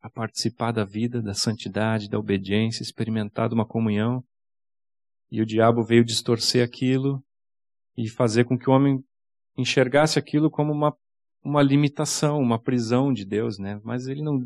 a 0.00 0.08
participar 0.08 0.72
da 0.72 0.84
vida, 0.84 1.20
da 1.20 1.34
santidade, 1.34 2.08
da 2.08 2.18
obediência, 2.18 2.82
experimentar 2.82 3.52
uma 3.52 3.66
comunhão. 3.66 4.22
E 5.30 5.42
o 5.42 5.46
diabo 5.46 5.82
veio 5.82 6.04
distorcer 6.04 6.64
aquilo 6.64 7.22
e 7.96 8.08
fazer 8.08 8.44
com 8.44 8.56
que 8.56 8.70
o 8.70 8.72
homem 8.72 9.02
enxergasse 9.56 10.18
aquilo 10.18 10.50
como 10.50 10.72
uma, 10.72 10.96
uma 11.42 11.62
limitação, 11.62 12.38
uma 12.38 12.60
prisão 12.60 13.12
de 13.12 13.24
Deus, 13.24 13.58
né? 13.58 13.80
Mas 13.82 14.06
ele 14.06 14.22
não, 14.22 14.38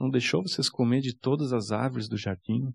não 0.00 0.08
deixou 0.08 0.42
vocês 0.42 0.70
comer 0.70 1.02
de 1.02 1.14
todas 1.14 1.52
as 1.52 1.70
árvores 1.70 2.08
do 2.08 2.16
jardim. 2.16 2.72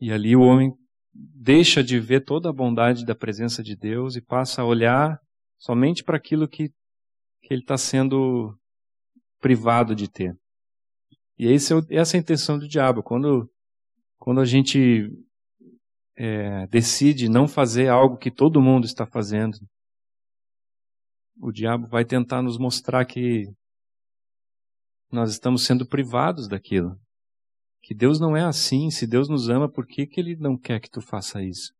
E 0.00 0.12
ali 0.12 0.36
o 0.36 0.42
homem 0.42 0.72
deixa 1.12 1.82
de 1.82 1.98
ver 1.98 2.24
toda 2.24 2.48
a 2.48 2.52
bondade 2.52 3.04
da 3.04 3.14
presença 3.14 3.62
de 3.62 3.74
Deus 3.74 4.16
e 4.16 4.20
passa 4.20 4.62
a 4.62 4.64
olhar 4.64 5.20
somente 5.58 6.04
para 6.04 6.16
aquilo 6.16 6.48
que, 6.48 6.68
que 7.42 7.52
ele 7.52 7.62
está 7.62 7.76
sendo 7.76 8.56
privado 9.40 9.94
de 9.94 10.08
ter. 10.08 10.36
E 11.36 11.46
esse, 11.46 11.72
é 11.72 11.76
essa 11.90 12.16
é 12.16 12.18
a 12.18 12.20
intenção 12.20 12.58
do 12.58 12.68
diabo. 12.68 13.02
Quando, 13.02 13.50
quando 14.18 14.40
a 14.40 14.44
gente 14.44 15.10
é, 16.16 16.66
decide 16.66 17.28
não 17.28 17.46
fazer 17.46 17.88
algo 17.88 18.16
que 18.16 18.30
todo 18.30 18.62
mundo 18.62 18.84
está 18.84 19.06
fazendo, 19.06 19.58
o 21.40 21.52
diabo 21.52 21.86
vai 21.86 22.04
tentar 22.04 22.42
nos 22.42 22.58
mostrar 22.58 23.04
que 23.04 23.44
nós 25.10 25.30
estamos 25.30 25.64
sendo 25.64 25.86
privados 25.86 26.48
daquilo. 26.48 26.98
Que 27.88 27.94
Deus 27.94 28.20
não 28.20 28.36
é 28.36 28.44
assim. 28.44 28.90
Se 28.90 29.06
Deus 29.06 29.30
nos 29.30 29.48
ama, 29.48 29.66
por 29.66 29.86
que, 29.86 30.06
que 30.06 30.20
Ele 30.20 30.36
não 30.36 30.58
quer 30.58 30.78
que 30.78 30.90
tu 30.90 31.00
faça 31.00 31.42
isso? 31.42 31.72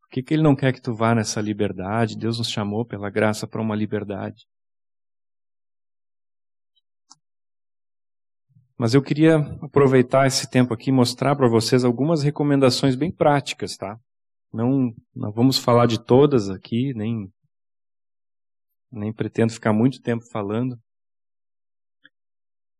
Por 0.00 0.08
que, 0.08 0.22
que 0.22 0.32
Ele 0.32 0.42
não 0.42 0.56
quer 0.56 0.72
que 0.72 0.80
tu 0.80 0.94
vá 0.94 1.14
nessa 1.14 1.38
liberdade? 1.38 2.16
Deus 2.16 2.38
nos 2.38 2.48
chamou 2.48 2.86
pela 2.86 3.10
graça 3.10 3.46
para 3.46 3.60
uma 3.60 3.76
liberdade. 3.76 4.46
Mas 8.78 8.94
eu 8.94 9.02
queria 9.02 9.36
aproveitar 9.60 10.26
esse 10.26 10.48
tempo 10.48 10.72
aqui 10.72 10.88
e 10.88 10.94
mostrar 10.94 11.36
para 11.36 11.46
vocês 11.46 11.84
algumas 11.84 12.22
recomendações 12.22 12.96
bem 12.96 13.12
práticas, 13.12 13.76
tá? 13.76 14.00
Não, 14.50 14.94
não 15.14 15.30
vamos 15.30 15.58
falar 15.58 15.84
de 15.84 16.02
todas 16.02 16.48
aqui, 16.48 16.94
nem, 16.94 17.30
nem 18.90 19.12
pretendo 19.12 19.52
ficar 19.52 19.74
muito 19.74 20.00
tempo 20.00 20.24
falando. 20.32 20.74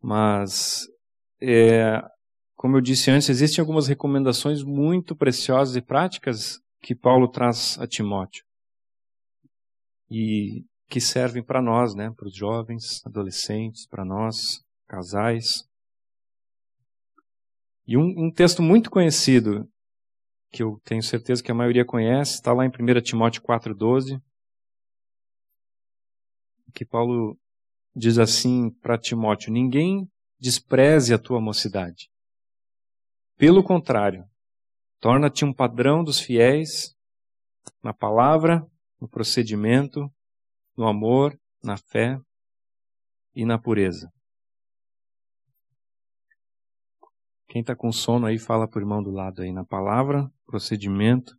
Mas, 0.00 0.86
é, 1.42 2.00
como 2.58 2.76
eu 2.76 2.80
disse 2.80 3.08
antes, 3.08 3.28
existem 3.28 3.62
algumas 3.62 3.86
recomendações 3.86 4.64
muito 4.64 5.14
preciosas 5.14 5.76
e 5.76 5.80
práticas 5.80 6.60
que 6.82 6.92
Paulo 6.92 7.28
traz 7.28 7.78
a 7.78 7.86
Timóteo. 7.86 8.44
E 10.10 10.64
que 10.88 11.00
servem 11.00 11.40
para 11.40 11.62
nós, 11.62 11.94
né? 11.94 12.12
Para 12.16 12.26
os 12.26 12.34
jovens, 12.34 13.00
adolescentes, 13.06 13.86
para 13.86 14.04
nós, 14.04 14.60
casais. 14.88 15.68
E 17.86 17.96
um, 17.96 18.26
um, 18.26 18.28
texto 18.28 18.60
muito 18.60 18.90
conhecido, 18.90 19.70
que 20.50 20.60
eu 20.60 20.80
tenho 20.84 21.02
certeza 21.02 21.40
que 21.40 21.52
a 21.52 21.54
maioria 21.54 21.84
conhece, 21.84 22.34
está 22.34 22.52
lá 22.52 22.66
em 22.66 22.70
1 22.70 23.00
Timóteo 23.02 23.40
4,12, 23.40 24.20
que 26.74 26.84
Paulo 26.84 27.38
diz 27.94 28.18
assim 28.18 28.68
para 28.82 28.98
Timóteo: 28.98 29.52
Ninguém 29.52 30.10
despreze 30.40 31.14
a 31.14 31.18
tua 31.20 31.40
mocidade. 31.40 32.10
Pelo 33.38 33.62
contrário, 33.62 34.24
torna-te 34.98 35.44
um 35.44 35.54
padrão 35.54 36.02
dos 36.02 36.18
fiéis 36.18 36.92
na 37.80 37.94
palavra, 37.94 38.66
no 39.00 39.08
procedimento, 39.08 40.12
no 40.76 40.88
amor, 40.88 41.38
na 41.62 41.76
fé 41.76 42.18
e 43.36 43.44
na 43.44 43.56
pureza. 43.56 44.12
Quem 47.46 47.60
está 47.60 47.76
com 47.76 47.92
sono 47.92 48.26
aí, 48.26 48.40
fala 48.40 48.66
para 48.66 48.80
o 48.80 48.82
irmão 48.82 49.00
do 49.00 49.12
lado 49.12 49.40
aí, 49.40 49.52
na 49.52 49.64
palavra, 49.64 50.28
procedimento, 50.44 51.32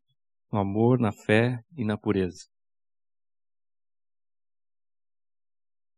no 0.50 0.58
amor, 0.58 1.02
na 1.02 1.12
fé 1.12 1.62
e 1.76 1.84
na 1.84 1.98
pureza. 1.98 2.48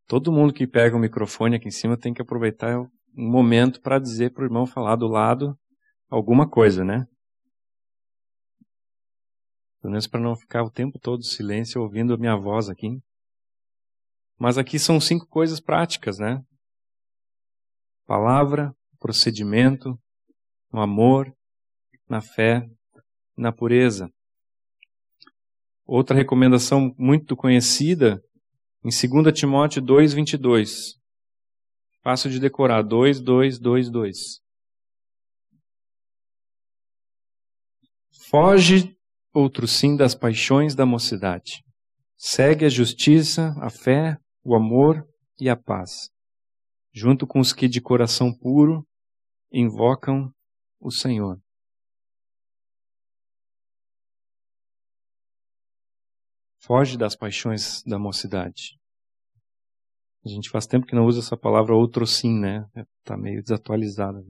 Todo 0.08 0.32
mundo 0.32 0.52
que 0.52 0.66
pega 0.66 0.98
o 0.98 1.00
microfone 1.00 1.58
aqui 1.58 1.68
em 1.68 1.72
cima 1.72 1.96
tem 1.96 2.12
que 2.12 2.24
aproveitar 2.24 2.80
um 2.80 2.90
momento 3.16 3.80
para 3.82 4.00
dizer 4.00 4.34
para 4.34 4.42
o 4.42 4.48
irmão 4.48 4.66
falar 4.66 4.96
do 4.96 5.08
lado 5.08 5.56
alguma 6.12 6.48
coisa, 6.48 6.84
né? 6.84 7.08
Pelo 9.80 9.92
menos 9.92 10.06
para 10.06 10.20
não 10.20 10.36
ficar 10.36 10.62
o 10.62 10.70
tempo 10.70 11.00
todo 11.00 11.24
silêncio 11.24 11.82
ouvindo 11.82 12.14
a 12.14 12.18
minha 12.18 12.36
voz 12.36 12.70
aqui. 12.70 13.00
Mas 14.38 14.58
aqui 14.58 14.78
são 14.78 15.00
cinco 15.00 15.26
coisas 15.28 15.60
práticas, 15.60 16.20
né? 16.20 16.44
Palavra, 18.06 18.76
procedimento, 19.00 19.98
no 20.72 20.82
amor, 20.82 21.34
na 22.08 22.22
fé, 22.22 22.62
na 23.38 23.52
pureza. 23.52 24.10
Outra 25.86 26.16
recomendação 26.16 26.94
muito 26.98 27.36
conhecida 27.36 28.22
em 28.84 28.90
2 28.90 29.34
Timóteo 29.34 29.82
2:22. 29.82 31.00
Fácil 32.04 32.30
de 32.30 32.40
decorar, 32.40 32.82
2 32.82 33.22
2 33.22 33.60
2 33.60 33.90
2. 33.90 34.41
Foge 38.32 38.98
outro 39.34 39.68
sim 39.68 39.98
das 39.98 40.16
paixões 40.16 40.74
da 40.74 40.86
mocidade. 40.86 41.66
Segue 42.16 42.64
a 42.64 42.70
justiça, 42.70 43.54
a 43.60 43.70
fé, 43.70 44.18
o 44.42 44.56
amor 44.56 45.06
e 45.38 45.50
a 45.50 45.58
paz, 45.58 46.10
junto 46.94 47.28
com 47.28 47.42
os 47.42 47.52
que 47.52 47.68
de 47.68 47.82
coração 47.82 48.34
puro 48.34 48.88
invocam 49.52 50.34
o 50.80 50.90
Senhor. 50.90 51.42
Foge 56.62 56.98
das 56.98 57.18
paixões 57.18 57.84
da 57.84 58.00
mocidade. 58.00 58.80
A 60.24 60.30
gente 60.30 60.50
faz 60.50 60.66
tempo 60.66 60.86
que 60.86 60.96
não 60.96 61.06
usa 61.06 61.20
essa 61.20 61.36
palavra 61.36 61.76
outro 61.76 62.08
sim, 62.08 62.40
né? 62.40 62.66
Está 63.04 63.18
meio 63.18 63.44
desatualizada. 63.44 64.24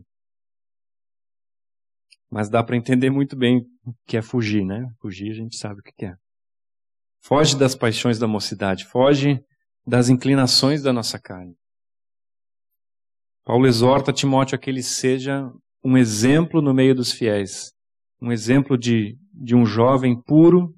Mas 2.32 2.50
dá 2.50 2.64
para 2.64 2.78
entender 2.78 3.10
muito 3.10 3.36
bem 3.36 3.58
o 3.86 3.94
que 4.08 4.16
é 4.16 4.22
fugir, 4.22 4.66
né? 4.66 4.88
Fugir 5.02 5.32
a 5.32 5.36
gente 5.36 5.58
sabe 5.58 5.82
o 5.82 5.84
que 5.84 6.06
é. 6.06 6.14
Foge 7.20 7.58
das 7.58 7.76
paixões 7.76 8.18
da 8.18 8.28
mocidade, 8.28 8.86
foge 8.86 9.40
das 9.86 10.10
inclinações 10.10 10.82
da 10.82 10.94
nossa 10.94 11.20
carne. 11.20 11.56
Paulo 13.44 13.68
exorta 13.68 14.14
Timóteo 14.14 14.56
a 14.56 14.58
que 14.58 14.70
ele 14.70 14.82
seja 14.82 15.52
um 15.84 15.98
exemplo 15.98 16.62
no 16.62 16.74
meio 16.74 16.96
dos 16.96 17.12
fiéis, 17.12 17.74
um 18.22 18.32
exemplo 18.32 18.78
de, 18.78 19.18
de 19.34 19.56
um 19.56 19.66
jovem 19.66 20.20
puro, 20.22 20.74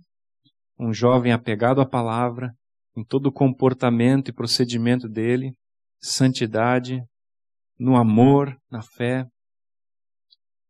um 0.80 0.94
jovem 0.94 1.32
apegado 1.32 1.82
à 1.82 1.86
palavra, 1.86 2.54
em 2.96 3.04
todo 3.04 3.28
o 3.28 3.32
comportamento 3.32 4.30
e 4.30 4.34
procedimento 4.34 5.08
dele, 5.10 5.54
santidade, 6.00 7.02
no 7.78 7.96
amor, 7.96 8.56
na 8.72 8.82
fé. 8.82 9.26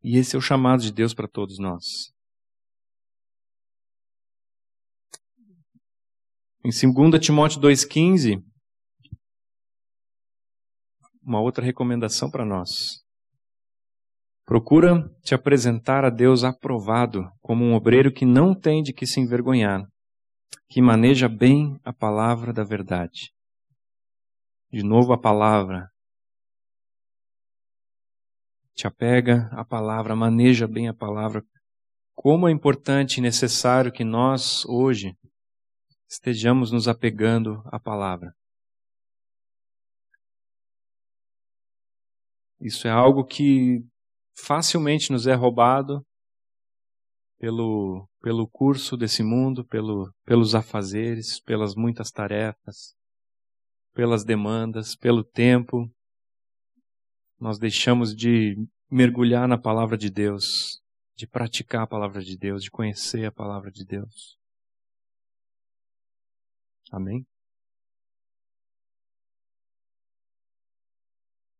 E 0.03 0.17
esse 0.17 0.35
é 0.35 0.39
o 0.39 0.41
chamado 0.41 0.81
de 0.81 0.91
Deus 0.91 1.13
para 1.13 1.27
todos 1.27 1.57
nós. 1.57 2.11
Em 6.65 6.69
2 6.69 7.19
Timóteo 7.21 7.61
2,15, 7.61 8.43
uma 11.21 11.41
outra 11.41 11.63
recomendação 11.63 12.29
para 12.29 12.45
nós. 12.45 13.03
Procura 14.45 15.09
te 15.23 15.33
apresentar 15.33 16.03
a 16.03 16.09
Deus 16.09 16.43
aprovado, 16.43 17.29
como 17.41 17.63
um 17.63 17.73
obreiro 17.73 18.11
que 18.11 18.25
não 18.25 18.53
tem 18.53 18.83
de 18.83 18.93
que 18.93 19.07
se 19.07 19.21
envergonhar, 19.21 19.87
que 20.69 20.81
maneja 20.81 21.29
bem 21.29 21.79
a 21.83 21.93
palavra 21.93 22.51
da 22.51 22.63
verdade. 22.63 23.31
De 24.69 24.83
novo 24.83 25.13
a 25.13 25.17
palavra. 25.19 25.92
Te 28.75 28.87
apega 28.87 29.49
à 29.51 29.63
palavra, 29.63 30.15
maneja 30.15 30.67
bem 30.67 30.87
a 30.87 30.93
palavra. 30.93 31.43
Como 32.15 32.47
é 32.47 32.51
importante 32.51 33.17
e 33.17 33.21
necessário 33.21 33.91
que 33.91 34.03
nós, 34.03 34.65
hoje, 34.65 35.15
estejamos 36.09 36.71
nos 36.71 36.87
apegando 36.87 37.61
à 37.65 37.79
palavra. 37.79 38.33
Isso 42.59 42.87
é 42.87 42.91
algo 42.91 43.25
que 43.25 43.83
facilmente 44.35 45.11
nos 45.11 45.27
é 45.27 45.33
roubado 45.33 46.05
pelo, 47.37 48.07
pelo 48.21 48.47
curso 48.47 48.95
desse 48.95 49.21
mundo, 49.21 49.65
pelo, 49.65 50.13
pelos 50.23 50.55
afazeres, 50.55 51.41
pelas 51.41 51.75
muitas 51.75 52.09
tarefas, 52.09 52.95
pelas 53.93 54.23
demandas, 54.23 54.95
pelo 54.95 55.23
tempo. 55.25 55.91
Nós 57.43 57.59
deixamos 57.59 58.15
de 58.15 58.55
mergulhar 58.89 59.49
na 59.49 59.57
palavra 59.57 59.97
de 59.97 60.09
Deus, 60.09 60.81
de 61.13 61.27
praticar 61.27 61.83
a 61.83 61.87
palavra 61.87 62.21
de 62.23 62.37
Deus, 62.37 62.63
de 62.63 62.71
conhecer 62.71 63.25
a 63.25 63.33
palavra 63.33 63.69
de 63.69 63.83
Deus. 63.83 64.37
Amém? 66.89 67.25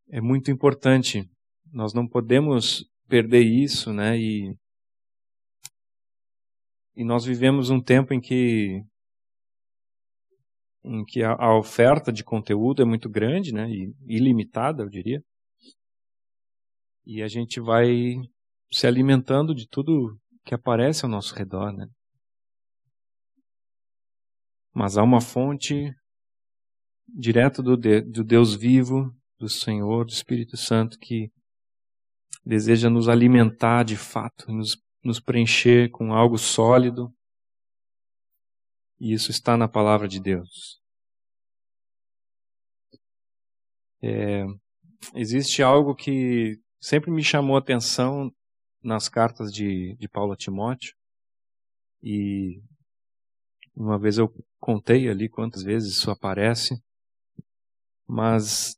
É 0.08 0.22
muito 0.22 0.50
importante. 0.50 1.30
Nós 1.70 1.94
não 1.94 2.08
podemos 2.08 2.90
perder 3.10 3.42
isso, 3.42 3.92
né? 3.92 4.18
E 4.18 4.56
e 6.96 7.04
nós 7.04 7.26
vivemos 7.26 7.70
um 7.70 7.82
tempo 7.82 8.14
em 8.14 8.22
que 8.22 8.82
em 10.82 11.04
que 11.04 11.22
a, 11.24 11.34
a 11.34 11.58
oferta 11.58 12.10
de 12.10 12.24
conteúdo 12.24 12.82
é 12.82 12.86
muito 12.86 13.10
grande, 13.10 13.54
né, 13.54 13.70
e 13.70 13.94
ilimitada, 14.08 14.84
eu 14.84 14.90
diria. 14.90 15.22
E 17.06 17.22
a 17.22 17.28
gente 17.28 17.60
vai 17.60 18.16
se 18.72 18.88
alimentando 18.88 19.54
de 19.54 19.68
tudo 19.68 20.18
que 20.46 20.54
aparece 20.54 21.06
ao 21.06 21.12
nosso 21.12 21.36
redor, 21.36 21.72
né? 21.72 21.88
Mas 24.74 24.98
há 24.98 25.04
uma 25.04 25.22
fonte 25.22 25.94
direto 27.08 27.62
do, 27.62 27.78
de, 27.78 28.02
do 28.02 28.24
Deus 28.24 28.56
vivo, 28.56 29.14
do 29.38 29.48
Senhor, 29.48 30.06
do 30.06 30.12
Espírito 30.12 30.58
Santo, 30.58 30.98
que 30.98 31.30
deseja 32.44 32.90
nos 32.90 33.08
alimentar 33.08 33.84
de 33.84 33.96
fato, 33.96 34.52
nos 34.52 34.76
nos 35.04 35.20
preencher 35.20 35.90
com 35.92 36.14
algo 36.14 36.38
sólido. 36.38 37.14
E 39.00 39.14
isso 39.14 39.32
está 39.32 39.58
na 39.58 39.68
palavra 39.68 40.08
de 40.08 40.20
Deus. 40.20 40.82
É, 44.02 44.46
existe 45.16 45.62
algo 45.62 45.94
que 45.94 46.58
sempre 46.84 47.10
me 47.10 47.24
chamou 47.24 47.56
a 47.56 47.60
atenção 47.60 48.30
nas 48.84 49.08
cartas 49.08 49.54
de, 49.54 49.96
de 49.96 50.10
Paulo 50.10 50.34
a 50.34 50.36
Timóteo. 50.36 50.94
E 52.04 52.62
uma 53.74 53.98
vez 53.98 54.18
eu 54.18 54.30
contei 54.60 55.08
ali 55.08 55.30
quantas 55.30 55.64
vezes 55.64 55.94
isso 55.94 56.12
aparece. 56.12 56.76
Mas 58.06 58.76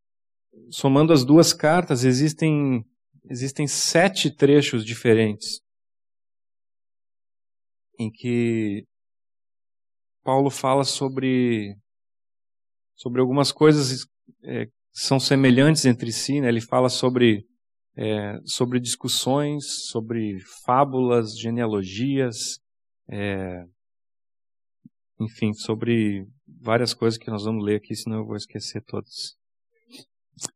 somando 0.69 1.11
as 1.11 1.25
duas 1.25 1.51
cartas, 1.51 2.03
existem, 2.03 2.85
existem 3.27 3.65
sete 3.65 4.29
trechos 4.29 4.85
diferentes 4.85 5.59
em 7.97 8.11
que 8.11 8.85
Paulo 10.23 10.51
fala 10.51 10.83
sobre, 10.83 11.75
sobre 12.95 13.19
algumas 13.19 13.51
coisas 13.51 14.05
é, 14.43 14.67
que 14.67 14.71
são 14.91 15.19
semelhantes 15.19 15.85
entre 15.85 16.11
si. 16.11 16.39
Né? 16.39 16.49
Ele 16.49 16.61
fala 16.61 16.89
sobre, 16.89 17.47
é, 17.97 18.39
sobre 18.45 18.79
discussões, 18.79 19.87
sobre 19.89 20.39
fábulas, 20.65 21.37
genealogias, 21.37 22.59
é, 23.09 23.65
enfim, 25.19 25.53
sobre 25.53 26.27
várias 26.61 26.93
coisas 26.93 27.17
que 27.17 27.29
nós 27.29 27.45
vamos 27.45 27.63
ler 27.63 27.77
aqui, 27.77 27.95
senão 27.95 28.17
eu 28.17 28.25
vou 28.25 28.35
esquecer 28.35 28.81
todas. 28.83 29.35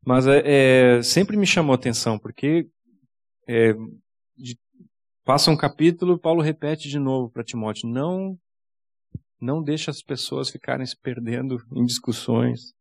Mas 0.04 0.26
é, 0.26 0.98
é 0.98 1.02
sempre 1.02 1.36
me 1.36 1.46
chamou 1.46 1.72
a 1.72 1.76
atenção, 1.76 2.18
porque 2.18 2.68
é, 3.48 3.72
de 4.36 4.58
Passa 5.30 5.50
um 5.50 5.56
capítulo, 5.56 6.18
Paulo 6.18 6.42
repete 6.42 6.88
de 6.88 6.98
novo 6.98 7.30
para 7.30 7.44
Timóteo: 7.44 7.88
não, 7.88 8.36
não 9.40 9.62
deixa 9.62 9.90
as 9.90 10.02
pessoas 10.02 10.50
ficarem 10.50 10.84
se 10.84 10.98
perdendo 10.98 11.56
em 11.72 11.84
discussões. 11.84 12.72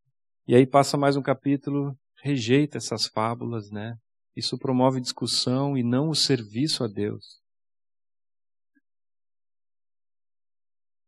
E 0.47 0.55
aí 0.55 0.65
passa 0.65 0.97
mais 0.97 1.15
um 1.15 1.21
capítulo, 1.21 1.95
rejeita 2.23 2.77
essas 2.77 3.05
fábulas, 3.05 3.69
né? 3.69 3.95
Isso 4.35 4.57
promove 4.57 5.01
discussão 5.01 5.77
e 5.77 5.83
não 5.83 6.09
o 6.09 6.15
serviço 6.15 6.83
a 6.83 6.87
Deus. 6.87 7.39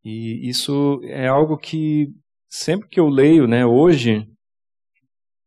E 0.03 0.49
isso 0.49 0.99
é 1.03 1.27
algo 1.27 1.57
que 1.57 2.07
sempre 2.49 2.88
que 2.89 2.99
eu 2.99 3.07
leio, 3.07 3.47
né, 3.47 3.65
hoje, 3.65 4.27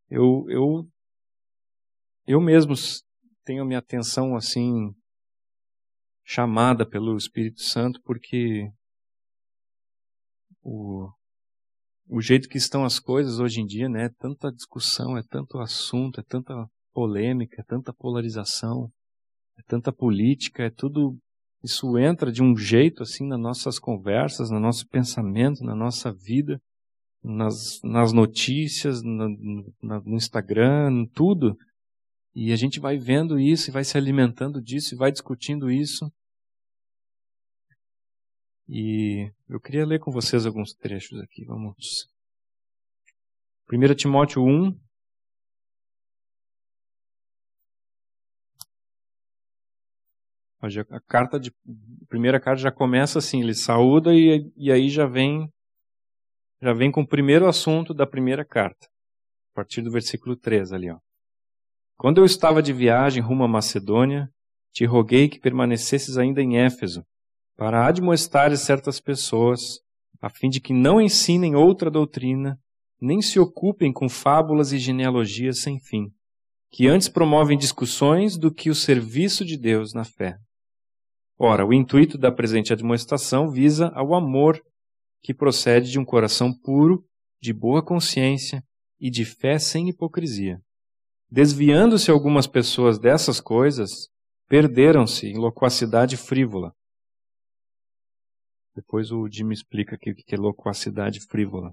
eu 0.08 0.44
eu 0.48 0.88
eu 2.26 2.40
mesmo 2.40 2.74
tenho 3.44 3.64
minha 3.64 3.80
atenção 3.80 4.36
assim 4.36 4.94
chamada 6.24 6.88
pelo 6.88 7.16
Espírito 7.16 7.60
Santo, 7.60 8.00
porque 8.02 8.70
o, 10.62 11.10
o 12.08 12.20
jeito 12.22 12.48
que 12.48 12.56
estão 12.56 12.84
as 12.84 12.98
coisas 12.98 13.38
hoje 13.38 13.60
em 13.60 13.66
dia, 13.66 13.88
né, 13.88 14.06
é 14.06 14.08
tanta 14.08 14.50
discussão, 14.50 15.18
é 15.18 15.22
tanto 15.22 15.58
assunto, 15.58 16.20
é 16.20 16.24
tanta 16.24 16.54
polêmica, 16.94 17.60
é 17.60 17.64
tanta 17.64 17.92
polarização, 17.92 18.90
é 19.58 19.62
tanta 19.66 19.92
política, 19.92 20.62
é 20.62 20.70
tudo 20.70 21.18
isso 21.62 21.98
entra 21.98 22.30
de 22.30 22.42
um 22.42 22.54
jeito 22.56 23.02
assim 23.02 23.26
nas 23.26 23.40
nossas 23.40 23.78
conversas, 23.78 24.50
no 24.50 24.60
nosso 24.60 24.86
pensamento, 24.86 25.64
na 25.64 25.74
nossa 25.74 26.12
vida, 26.12 26.60
nas, 27.22 27.80
nas 27.82 28.12
notícias, 28.12 29.02
no, 29.02 29.28
no, 29.28 30.00
no 30.04 30.14
Instagram, 30.14 31.06
tudo. 31.14 31.56
E 32.34 32.52
a 32.52 32.56
gente 32.56 32.78
vai 32.80 32.98
vendo 32.98 33.40
isso 33.40 33.70
e 33.70 33.72
vai 33.72 33.82
se 33.82 33.96
alimentando 33.96 34.60
disso 34.60 34.94
e 34.94 34.98
vai 34.98 35.10
discutindo 35.10 35.70
isso. 35.70 36.12
E 38.68 39.32
eu 39.48 39.58
queria 39.58 39.86
ler 39.86 40.00
com 40.00 40.10
vocês 40.10 40.44
alguns 40.44 40.74
trechos 40.74 41.18
aqui. 41.20 41.44
Vamos. 41.46 42.08
1 43.72 43.94
Timóteo 43.94 44.42
1. 44.42 44.83
A 50.90 51.00
carta 51.00 51.38
de, 51.38 51.50
a 51.50 52.06
primeira 52.08 52.40
carta 52.40 52.62
já 52.62 52.72
começa 52.72 53.18
assim, 53.18 53.42
ele 53.42 53.54
saúda 53.54 54.14
e, 54.14 54.50
e 54.56 54.72
aí 54.72 54.88
já 54.88 55.06
vem 55.06 55.48
já 56.62 56.72
vem 56.72 56.90
com 56.90 57.02
o 57.02 57.06
primeiro 57.06 57.46
assunto 57.46 57.92
da 57.92 58.06
primeira 58.06 58.42
carta, 58.44 58.86
a 59.52 59.54
partir 59.54 59.82
do 59.82 59.90
versículo 59.90 60.34
3 60.34 60.72
ali, 60.72 60.90
ó. 60.90 60.98
Quando 61.96 62.18
eu 62.18 62.24
estava 62.24 62.62
de 62.62 62.72
viagem 62.72 63.22
rumo 63.22 63.44
à 63.44 63.48
Macedônia, 63.48 64.30
te 64.72 64.84
roguei 64.86 65.28
que 65.28 65.38
permanecesses 65.38 66.16
ainda 66.16 66.40
em 66.40 66.56
Éfeso, 66.56 67.04
para 67.56 67.86
admoestares 67.86 68.60
certas 68.60 68.98
pessoas, 68.98 69.80
a 70.20 70.28
fim 70.28 70.48
de 70.48 70.60
que 70.60 70.72
não 70.72 71.00
ensinem 71.00 71.54
outra 71.54 71.90
doutrina, 71.90 72.58
nem 73.00 73.20
se 73.20 73.38
ocupem 73.38 73.92
com 73.92 74.08
fábulas 74.08 74.72
e 74.72 74.78
genealogias 74.78 75.60
sem 75.60 75.78
fim, 75.78 76.06
que 76.72 76.88
antes 76.88 77.08
promovem 77.08 77.56
discussões 77.56 78.36
do 78.36 78.52
que 78.52 78.70
o 78.70 78.74
serviço 78.74 79.44
de 79.44 79.56
Deus 79.56 79.92
na 79.92 80.04
fé. 80.04 80.36
Ora, 81.38 81.66
o 81.66 81.72
intuito 81.72 82.16
da 82.16 82.30
presente 82.30 82.72
admoestação 82.72 83.50
visa 83.50 83.88
ao 83.94 84.14
amor 84.14 84.60
que 85.22 85.34
procede 85.34 85.90
de 85.90 85.98
um 85.98 86.04
coração 86.04 86.52
puro, 86.52 87.04
de 87.40 87.52
boa 87.52 87.84
consciência 87.84 88.62
e 89.00 89.10
de 89.10 89.24
fé 89.24 89.58
sem 89.58 89.88
hipocrisia. 89.88 90.60
Desviando-se 91.30 92.10
algumas 92.10 92.46
pessoas 92.46 92.98
dessas 92.98 93.40
coisas, 93.40 94.08
perderam-se 94.48 95.26
em 95.26 95.36
loquacidade 95.36 96.16
frívola, 96.16 96.72
depois 98.74 99.12
o 99.12 99.28
Jim 99.30 99.50
explica 99.52 99.94
aqui 99.94 100.10
o 100.10 100.14
que 100.14 100.34
é 100.34 100.38
loquacidade 100.38 101.20
frívola. 101.20 101.72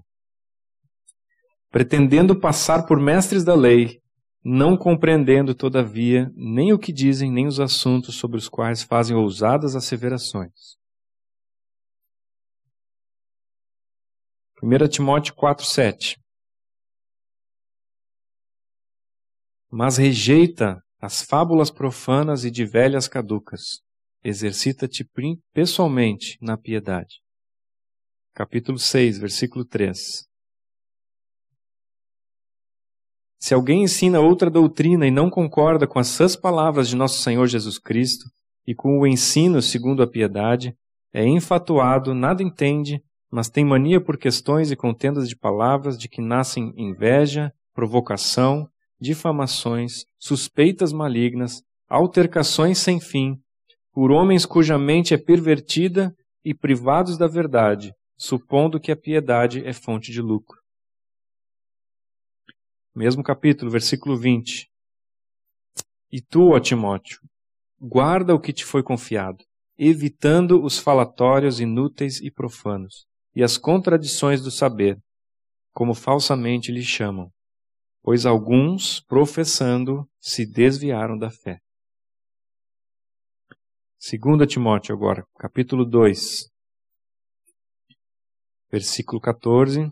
Pretendendo 1.68 2.38
passar 2.38 2.86
por 2.86 3.00
mestres 3.00 3.42
da 3.42 3.54
lei, 3.54 4.00
não 4.44 4.76
compreendendo, 4.76 5.54
todavia, 5.54 6.30
nem 6.34 6.72
o 6.72 6.78
que 6.78 6.92
dizem, 6.92 7.30
nem 7.30 7.46
os 7.46 7.60
assuntos 7.60 8.16
sobre 8.16 8.36
os 8.36 8.48
quais 8.48 8.82
fazem 8.82 9.16
ousadas 9.16 9.76
asseverações. 9.76 10.76
1 14.62 14.88
Timóteo 14.88 15.34
4,7 15.34 16.16
Mas 19.70 19.96
rejeita 19.96 20.82
as 21.00 21.22
fábulas 21.22 21.70
profanas 21.70 22.44
e 22.44 22.50
de 22.50 22.64
velhas 22.64 23.08
caducas, 23.08 23.82
Exercita-te 24.24 25.04
pessoalmente 25.52 26.38
na 26.40 26.56
piedade. 26.56 27.20
Capítulo 28.32 28.78
6, 28.78 29.18
versículo 29.18 29.64
3. 29.64 30.31
Se 33.42 33.54
alguém 33.54 33.82
ensina 33.82 34.20
outra 34.20 34.48
doutrina 34.48 35.04
e 35.04 35.10
não 35.10 35.28
concorda 35.28 35.84
com 35.84 35.98
as 35.98 36.06
sãs 36.06 36.36
palavras 36.36 36.88
de 36.88 36.94
nosso 36.94 37.20
Senhor 37.20 37.48
Jesus 37.48 37.76
Cristo 37.76 38.26
e 38.64 38.72
com 38.72 39.00
o 39.00 39.04
ensino 39.04 39.60
segundo 39.60 40.00
a 40.00 40.06
piedade, 40.06 40.76
é 41.12 41.26
enfatuado, 41.26 42.14
nada 42.14 42.40
entende, 42.40 43.02
mas 43.28 43.50
tem 43.50 43.64
mania 43.64 44.00
por 44.00 44.16
questões 44.16 44.70
e 44.70 44.76
contendas 44.76 45.28
de 45.28 45.36
palavras 45.36 45.98
de 45.98 46.08
que 46.08 46.22
nascem 46.22 46.72
inveja, 46.76 47.52
provocação, 47.74 48.68
difamações, 49.00 50.04
suspeitas 50.20 50.92
malignas, 50.92 51.64
altercações 51.88 52.78
sem 52.78 53.00
fim, 53.00 53.34
por 53.92 54.12
homens 54.12 54.46
cuja 54.46 54.78
mente 54.78 55.14
é 55.14 55.18
pervertida 55.18 56.14
e 56.44 56.54
privados 56.54 57.18
da 57.18 57.26
verdade, 57.26 57.92
supondo 58.16 58.78
que 58.78 58.92
a 58.92 58.96
piedade 58.96 59.66
é 59.66 59.72
fonte 59.72 60.12
de 60.12 60.22
lucro. 60.22 60.61
Mesmo 62.94 63.22
capítulo, 63.22 63.70
versículo 63.70 64.18
20. 64.18 64.70
E 66.10 66.20
tu, 66.20 66.50
ó 66.50 66.60
Timóteo, 66.60 67.20
guarda 67.80 68.34
o 68.34 68.40
que 68.40 68.52
te 68.52 68.66
foi 68.66 68.82
confiado, 68.82 69.42
evitando 69.78 70.62
os 70.62 70.78
falatórios 70.78 71.58
inúteis 71.58 72.20
e 72.20 72.30
profanos, 72.30 73.06
e 73.34 73.42
as 73.42 73.56
contradições 73.56 74.42
do 74.42 74.50
saber, 74.50 74.98
como 75.72 75.94
falsamente 75.94 76.70
lhe 76.70 76.82
chamam, 76.82 77.32
pois 78.02 78.26
alguns, 78.26 79.00
professando, 79.00 80.06
se 80.20 80.44
desviaram 80.44 81.16
da 81.16 81.30
fé. 81.30 81.60
2 83.98 84.46
Timóteo 84.46 84.94
agora, 84.94 85.26
capítulo 85.38 85.86
2, 85.86 86.50
versículo 88.70 89.18
14. 89.18 89.90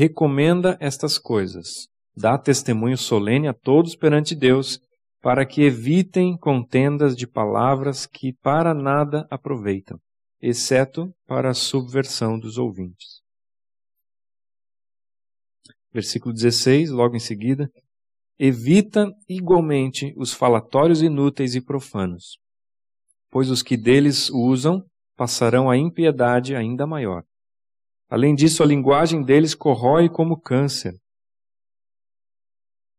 Recomenda 0.00 0.78
estas 0.80 1.18
coisas, 1.18 1.88
dá 2.16 2.38
testemunho 2.38 2.96
solene 2.96 3.48
a 3.48 3.52
todos 3.52 3.96
perante 3.96 4.32
Deus, 4.32 4.78
para 5.20 5.44
que 5.44 5.62
evitem 5.62 6.36
contendas 6.38 7.16
de 7.16 7.26
palavras 7.26 8.06
que 8.06 8.32
para 8.32 8.72
nada 8.72 9.26
aproveitam, 9.28 9.98
exceto 10.40 11.12
para 11.26 11.50
a 11.50 11.54
subversão 11.54 12.38
dos 12.38 12.58
ouvintes. 12.58 13.22
Versículo 15.92 16.32
16, 16.32 16.90
logo 16.90 17.16
em 17.16 17.20
seguida, 17.20 17.68
evita 18.38 19.12
igualmente 19.28 20.14
os 20.16 20.32
falatórios 20.32 21.02
inúteis 21.02 21.56
e 21.56 21.60
profanos, 21.60 22.38
pois 23.32 23.50
os 23.50 23.64
que 23.64 23.76
deles 23.76 24.30
usam 24.30 24.80
passarão 25.16 25.68
a 25.68 25.76
impiedade 25.76 26.54
ainda 26.54 26.86
maior. 26.86 27.24
Além 28.08 28.34
disso, 28.34 28.62
a 28.62 28.66
linguagem 28.66 29.22
deles 29.22 29.54
corrói 29.54 30.08
como 30.08 30.40
câncer, 30.40 30.98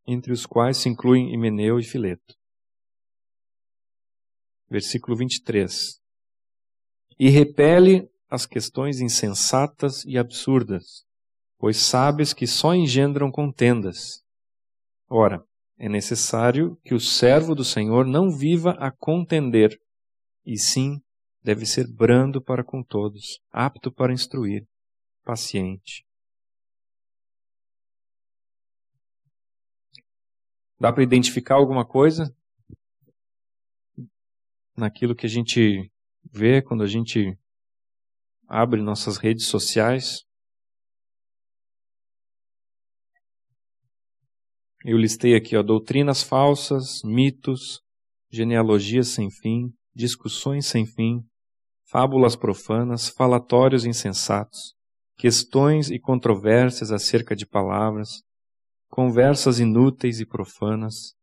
entre 0.06 0.32
os 0.32 0.46
quais 0.46 0.76
se 0.76 0.88
incluem 0.88 1.32
Himeneu 1.32 1.78
e 1.78 1.84
Fileto. 1.84 2.34
Versículo 4.68 5.16
23. 5.16 6.00
E 7.18 7.28
repele 7.28 8.08
as 8.28 8.46
questões 8.46 9.00
insensatas 9.00 10.04
e 10.04 10.16
absurdas, 10.16 11.04
pois 11.58 11.76
sabes 11.76 12.32
que 12.32 12.46
só 12.46 12.72
engendram 12.74 13.30
contendas 13.30 14.22
Ora, 15.12 15.44
é 15.76 15.88
necessário 15.88 16.78
que 16.84 16.94
o 16.94 17.00
servo 17.00 17.52
do 17.52 17.64
Senhor 17.64 18.06
não 18.06 18.30
viva 18.30 18.76
a 18.78 18.92
contender, 18.92 19.76
e 20.46 20.56
sim 20.56 21.00
deve 21.42 21.66
ser 21.66 21.92
brando 21.92 22.40
para 22.40 22.62
com 22.62 22.80
todos, 22.80 23.40
apto 23.50 23.90
para 23.90 24.12
instruir, 24.12 24.64
paciente. 25.30 26.04
Dá 30.76 30.92
para 30.92 31.04
identificar 31.04 31.54
alguma 31.54 31.86
coisa 31.86 32.34
naquilo 34.76 35.14
que 35.14 35.26
a 35.26 35.28
gente 35.28 35.88
vê 36.32 36.60
quando 36.60 36.82
a 36.82 36.86
gente 36.88 37.38
abre 38.48 38.82
nossas 38.82 39.18
redes 39.18 39.46
sociais? 39.46 40.24
Eu 44.84 44.98
listei 44.98 45.36
aqui, 45.36 45.56
ó, 45.56 45.62
doutrinas 45.62 46.24
falsas, 46.24 47.02
mitos, 47.04 47.80
genealogias 48.28 49.08
sem 49.08 49.30
fim, 49.30 49.72
discussões 49.94 50.66
sem 50.66 50.84
fim, 50.84 51.24
fábulas 51.84 52.34
profanas, 52.34 53.08
falatórios 53.10 53.84
insensatos, 53.84 54.79
questões 55.20 55.90
e 55.90 55.98
controvérsias 55.98 56.90
acerca 56.90 57.36
de 57.36 57.46
palavras, 57.46 58.22
conversas 58.88 59.60
inúteis 59.60 60.18
e 60.18 60.24
profanas, 60.24 61.14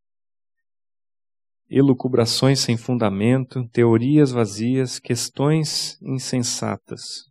elucubrações 1.68 2.60
sem 2.60 2.76
fundamento, 2.76 3.68
teorias 3.70 4.30
vazias, 4.30 5.00
questões 5.00 6.00
insensatas. 6.00 7.24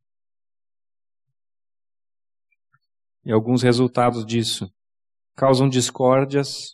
E 3.23 3.32
alguns 3.32 3.63
resultados 3.63 4.25
disso 4.25 4.69
causam 5.38 5.69
discórdias, 5.69 6.73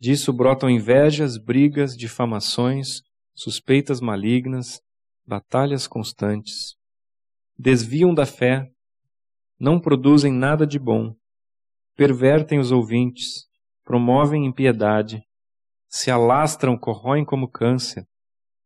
disso 0.00 0.32
brotam 0.32 0.70
invejas, 0.70 1.36
brigas, 1.36 1.94
difamações, 1.94 3.02
suspeitas 3.34 4.00
malignas, 4.00 4.80
batalhas 5.26 5.86
constantes, 5.86 6.76
desviam 7.58 8.14
da 8.14 8.24
fé, 8.24 8.71
não 9.62 9.80
produzem 9.80 10.32
nada 10.32 10.66
de 10.66 10.76
bom, 10.76 11.14
pervertem 11.94 12.58
os 12.58 12.72
ouvintes, 12.72 13.46
promovem 13.84 14.44
impiedade, 14.44 15.22
se 15.88 16.10
alastram, 16.10 16.76
corroem 16.76 17.24
como 17.24 17.48
câncer, 17.48 18.04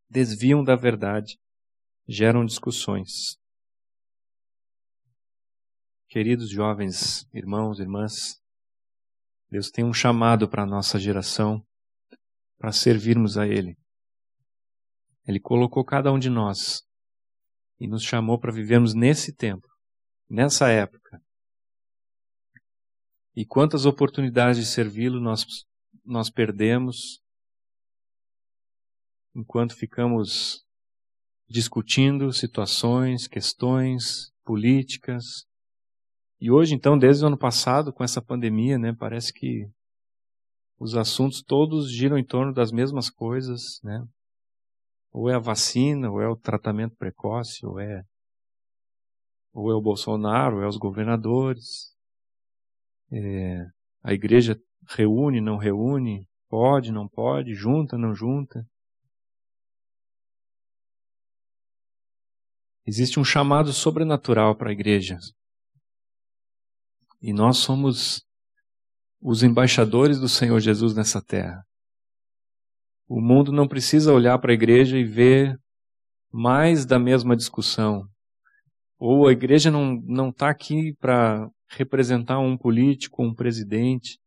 desviam 0.08 0.64
da 0.64 0.74
verdade, 0.74 1.38
geram 2.08 2.46
discussões. 2.46 3.36
Queridos 6.08 6.48
jovens 6.48 7.28
irmãos, 7.30 7.78
irmãs, 7.78 8.40
Deus 9.50 9.70
tem 9.70 9.84
um 9.84 9.92
chamado 9.92 10.48
para 10.48 10.62
a 10.62 10.66
nossa 10.66 10.98
geração 10.98 11.62
para 12.56 12.72
servirmos 12.72 13.36
a 13.36 13.46
Ele. 13.46 13.76
Ele 15.28 15.40
colocou 15.40 15.84
cada 15.84 16.10
um 16.10 16.18
de 16.18 16.30
nós 16.30 16.82
e 17.78 17.86
nos 17.86 18.02
chamou 18.02 18.40
para 18.40 18.50
vivermos 18.50 18.94
nesse 18.94 19.36
tempo, 19.36 19.75
nessa 20.28 20.68
época. 20.68 21.20
E 23.34 23.44
quantas 23.44 23.84
oportunidades 23.84 24.58
de 24.58 24.66
servi-lo 24.66 25.20
nós, 25.20 25.44
nós 26.04 26.30
perdemos 26.30 27.20
enquanto 29.34 29.76
ficamos 29.76 30.64
discutindo 31.48 32.32
situações, 32.32 33.28
questões 33.28 34.32
políticas. 34.42 35.44
E 36.40 36.50
hoje, 36.50 36.74
então, 36.74 36.98
desde 36.98 37.24
o 37.24 37.26
ano 37.26 37.38
passado, 37.38 37.92
com 37.92 38.02
essa 38.02 38.22
pandemia, 38.22 38.78
né, 38.78 38.94
parece 38.98 39.32
que 39.32 39.68
os 40.78 40.96
assuntos 40.96 41.42
todos 41.42 41.90
giram 41.90 42.18
em 42.18 42.24
torno 42.24 42.52
das 42.52 42.72
mesmas 42.72 43.08
coisas, 43.08 43.80
né? 43.82 44.02
Ou 45.10 45.30
é 45.30 45.34
a 45.34 45.38
vacina, 45.38 46.10
ou 46.10 46.20
é 46.20 46.28
o 46.28 46.36
tratamento 46.36 46.94
precoce, 46.96 47.64
ou 47.64 47.80
é 47.80 48.02
ou 49.56 49.70
é 49.70 49.74
o 49.74 49.80
Bolsonaro, 49.80 50.58
ou 50.58 50.62
é 50.62 50.68
os 50.68 50.76
governadores. 50.76 51.90
É, 53.10 53.66
a 54.02 54.12
igreja 54.12 54.60
reúne, 54.86 55.40
não 55.40 55.56
reúne, 55.56 56.28
pode, 56.46 56.92
não 56.92 57.08
pode, 57.08 57.54
junta, 57.54 57.96
não 57.96 58.14
junta. 58.14 58.68
Existe 62.84 63.18
um 63.18 63.24
chamado 63.24 63.72
sobrenatural 63.72 64.54
para 64.54 64.68
a 64.68 64.72
igreja. 64.74 65.18
E 67.22 67.32
nós 67.32 67.56
somos 67.56 68.22
os 69.22 69.42
embaixadores 69.42 70.20
do 70.20 70.28
Senhor 70.28 70.60
Jesus 70.60 70.94
nessa 70.94 71.22
terra. 71.22 71.66
O 73.08 73.22
mundo 73.22 73.50
não 73.50 73.66
precisa 73.66 74.12
olhar 74.12 74.38
para 74.38 74.52
a 74.52 74.54
igreja 74.54 74.98
e 74.98 75.04
ver 75.04 75.58
mais 76.30 76.84
da 76.84 76.98
mesma 76.98 77.34
discussão. 77.34 78.06
Ou 78.98 79.28
a 79.28 79.32
igreja 79.32 79.70
não 79.70 80.30
está 80.30 80.48
aqui 80.48 80.94
para 80.94 81.50
representar 81.68 82.38
um 82.38 82.56
político, 82.56 83.22
um 83.22 83.34
presidente. 83.34 84.18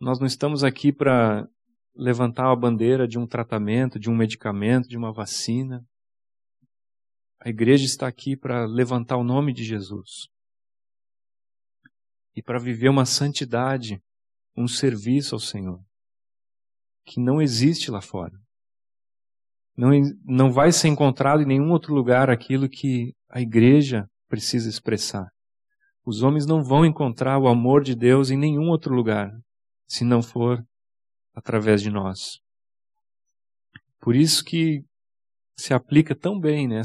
Nós 0.00 0.18
não 0.18 0.26
estamos 0.26 0.64
aqui 0.64 0.92
para 0.92 1.46
levantar 1.94 2.50
a 2.50 2.56
bandeira 2.56 3.06
de 3.06 3.18
um 3.18 3.26
tratamento, 3.26 3.98
de 3.98 4.08
um 4.08 4.16
medicamento, 4.16 4.88
de 4.88 4.96
uma 4.96 5.12
vacina. 5.12 5.84
A 7.40 7.50
igreja 7.50 7.84
está 7.84 8.06
aqui 8.06 8.36
para 8.36 8.64
levantar 8.64 9.16
o 9.16 9.24
nome 9.24 9.52
de 9.52 9.64
Jesus 9.64 10.28
e 12.34 12.42
para 12.42 12.58
viver 12.58 12.88
uma 12.88 13.04
santidade, 13.04 14.00
um 14.56 14.66
serviço 14.66 15.34
ao 15.34 15.40
Senhor, 15.40 15.84
que 17.04 17.20
não 17.20 17.42
existe 17.42 17.90
lá 17.90 18.00
fora. 18.00 18.41
Não, 19.76 19.90
não 20.24 20.52
vai 20.52 20.70
ser 20.70 20.88
encontrado 20.88 21.42
em 21.42 21.46
nenhum 21.46 21.70
outro 21.70 21.94
lugar 21.94 22.28
aquilo 22.28 22.68
que 22.68 23.14
a 23.28 23.40
igreja 23.40 24.06
precisa 24.28 24.68
expressar. 24.68 25.28
Os 26.04 26.22
homens 26.22 26.46
não 26.46 26.62
vão 26.62 26.84
encontrar 26.84 27.38
o 27.38 27.48
amor 27.48 27.82
de 27.82 27.94
Deus 27.94 28.30
em 28.30 28.36
nenhum 28.36 28.68
outro 28.68 28.94
lugar, 28.94 29.30
se 29.86 30.04
não 30.04 30.22
for 30.22 30.62
através 31.34 31.80
de 31.80 31.90
nós. 31.90 32.40
Por 34.00 34.16
isso 34.16 34.44
que 34.44 34.82
se 35.56 35.72
aplica 35.72 36.14
tão 36.14 36.38
bem 36.38 36.66
né, 36.66 36.80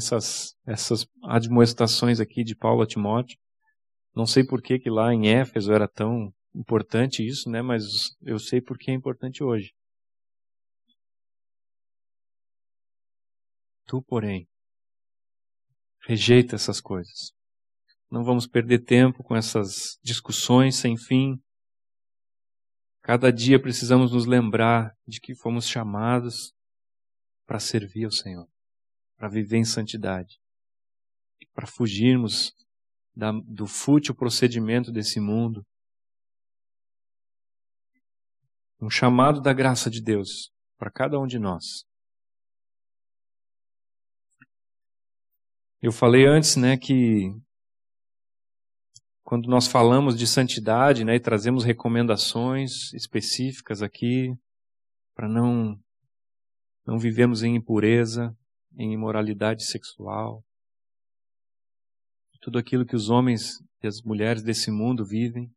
essas 0.66 1.06
admoestações 1.24 2.20
aqui 2.20 2.44
de 2.44 2.54
Paulo 2.54 2.82
a 2.82 2.86
Timóteo. 2.86 3.36
Não 4.14 4.24
sei 4.24 4.44
por 4.44 4.62
que, 4.62 4.78
que 4.78 4.88
lá 4.88 5.12
em 5.12 5.28
Éfeso 5.28 5.72
era 5.72 5.88
tão 5.88 6.32
importante 6.54 7.26
isso, 7.26 7.50
né? 7.50 7.60
Mas 7.62 8.16
eu 8.22 8.38
sei 8.38 8.60
por 8.60 8.78
que 8.78 8.90
é 8.90 8.94
importante 8.94 9.42
hoje. 9.42 9.72
Tu, 13.88 14.00
porém, 14.02 14.46
rejeita 16.06 16.54
essas 16.54 16.80
coisas. 16.80 17.32
Não 18.08 18.22
vamos 18.22 18.46
perder 18.46 18.84
tempo 18.84 19.24
com 19.24 19.34
essas 19.34 19.98
discussões 20.00 20.76
sem 20.76 20.96
fim. 20.96 21.42
Cada 23.02 23.32
dia 23.32 23.60
precisamos 23.60 24.12
nos 24.12 24.26
lembrar 24.26 24.94
de 25.04 25.20
que 25.20 25.34
fomos 25.34 25.66
chamados 25.66 26.52
para 27.44 27.58
servir 27.58 28.04
ao 28.04 28.12
Senhor 28.12 28.48
para 29.18 29.28
viver 29.28 29.58
em 29.58 29.64
santidade, 29.64 30.40
para 31.52 31.66
fugirmos 31.66 32.54
da, 33.14 33.32
do 33.32 33.66
fútil 33.66 34.14
procedimento 34.14 34.92
desse 34.92 35.18
mundo. 35.18 35.66
Um 38.80 38.88
chamado 38.88 39.40
da 39.40 39.52
graça 39.52 39.90
de 39.90 40.00
Deus 40.00 40.52
para 40.78 40.88
cada 40.88 41.18
um 41.18 41.26
de 41.26 41.40
nós. 41.40 41.84
Eu 45.80 45.92
falei 45.92 46.26
antes, 46.26 46.56
né, 46.56 46.76
que 46.76 47.32
quando 49.22 49.48
nós 49.48 49.68
falamos 49.68 50.18
de 50.18 50.26
santidade, 50.26 51.04
né, 51.04 51.14
e 51.14 51.20
trazemos 51.20 51.62
recomendações 51.62 52.92
específicas 52.94 53.80
aqui 53.80 54.34
para 55.14 55.28
não 55.28 55.78
não 56.84 56.98
vivemos 56.98 57.42
em 57.42 57.54
impureza, 57.54 58.34
em 58.76 58.94
imoralidade 58.94 59.62
sexual, 59.64 60.42
tudo 62.40 62.58
aquilo 62.58 62.86
que 62.86 62.96
os 62.96 63.10
homens 63.10 63.62
e 63.82 63.86
as 63.86 64.00
mulheres 64.00 64.42
desse 64.42 64.70
mundo 64.70 65.04
vivem. 65.04 65.52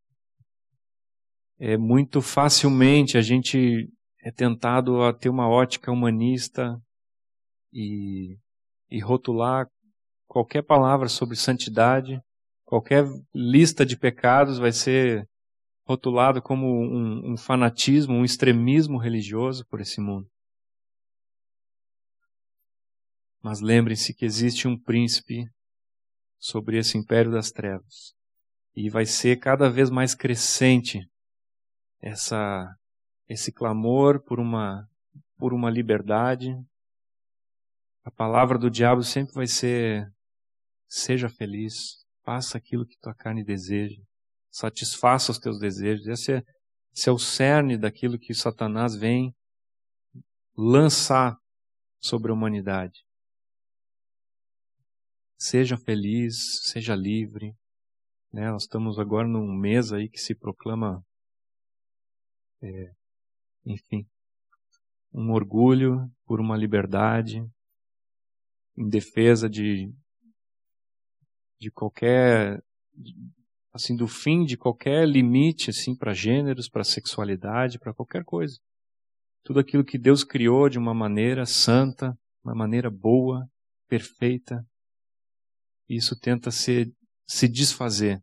É 1.57 1.77
muito 1.77 2.21
facilmente 2.21 3.17
a 3.17 3.21
gente 3.21 3.89
é 4.21 4.31
tentado 4.31 5.01
a 5.01 5.13
ter 5.13 5.29
uma 5.29 5.47
ótica 5.47 5.91
humanista 5.91 6.79
e, 7.71 8.37
e 8.89 8.99
rotular 8.99 9.67
qualquer 10.31 10.61
palavra 10.61 11.09
sobre 11.09 11.35
santidade, 11.35 12.17
qualquer 12.63 13.03
lista 13.35 13.85
de 13.85 13.97
pecados 13.97 14.57
vai 14.59 14.71
ser 14.71 15.27
rotulado 15.85 16.41
como 16.41 16.67
um, 16.67 17.33
um 17.33 17.37
fanatismo, 17.37 18.13
um 18.13 18.23
extremismo 18.23 18.97
religioso 18.97 19.65
por 19.67 19.81
esse 19.81 19.99
mundo. 19.99 20.25
Mas 23.43 23.59
lembrem-se 23.59 24.13
que 24.13 24.23
existe 24.23 24.69
um 24.69 24.79
príncipe 24.79 25.43
sobre 26.39 26.77
esse 26.77 26.97
império 26.97 27.29
das 27.29 27.51
trevas. 27.51 28.13
E 28.73 28.89
vai 28.89 29.05
ser 29.05 29.37
cada 29.37 29.69
vez 29.69 29.89
mais 29.89 30.15
crescente 30.15 31.05
essa 31.99 32.73
esse 33.27 33.51
clamor 33.51 34.23
por 34.23 34.39
uma 34.39 34.87
por 35.37 35.53
uma 35.53 35.69
liberdade. 35.69 36.55
A 38.05 38.11
palavra 38.11 38.57
do 38.57 38.71
diabo 38.71 39.03
sempre 39.03 39.33
vai 39.33 39.47
ser 39.47 40.09
seja 40.91 41.29
feliz, 41.29 42.05
faça 42.21 42.57
aquilo 42.57 42.85
que 42.85 42.99
tua 42.99 43.15
carne 43.15 43.45
deseja, 43.45 44.03
satisfaça 44.51 45.31
os 45.31 45.39
teus 45.39 45.57
desejos. 45.57 46.05
Esse 46.05 46.33
é, 46.33 46.43
esse 46.93 47.07
é 47.07 47.11
o 47.11 47.17
cerne 47.17 47.77
daquilo 47.77 48.19
que 48.19 48.33
Satanás 48.33 48.93
vem 48.93 49.33
lançar 50.53 51.37
sobre 51.97 52.29
a 52.29 52.33
humanidade. 52.33 53.05
Seja 55.37 55.77
feliz, 55.77 56.35
seja 56.63 56.93
livre. 56.93 57.55
Né? 58.31 58.51
Nós 58.51 58.63
estamos 58.63 58.99
agora 58.99 59.25
num 59.25 59.47
mês 59.47 59.93
aí 59.93 60.09
que 60.09 60.19
se 60.19 60.35
proclama, 60.35 61.01
é, 62.61 62.91
enfim, 63.65 64.05
um 65.13 65.31
orgulho 65.31 66.11
por 66.25 66.41
uma 66.41 66.57
liberdade, 66.57 67.41
em 68.77 68.89
defesa 68.89 69.49
de, 69.49 69.89
de 71.61 71.69
qualquer, 71.69 72.59
assim, 73.71 73.95
do 73.95 74.07
fim 74.07 74.43
de 74.43 74.57
qualquer 74.57 75.07
limite, 75.07 75.69
assim, 75.69 75.95
para 75.95 76.11
gêneros, 76.11 76.67
para 76.67 76.83
sexualidade, 76.83 77.77
para 77.77 77.93
qualquer 77.93 78.23
coisa. 78.25 78.57
Tudo 79.43 79.59
aquilo 79.59 79.85
que 79.85 79.99
Deus 79.99 80.23
criou 80.23 80.67
de 80.67 80.79
uma 80.79 80.91
maneira 80.91 81.45
santa, 81.45 82.17
uma 82.43 82.55
maneira 82.55 82.89
boa, 82.89 83.47
perfeita, 83.87 84.65
isso 85.87 86.19
tenta 86.19 86.49
se, 86.49 86.91
se 87.27 87.47
desfazer 87.47 88.19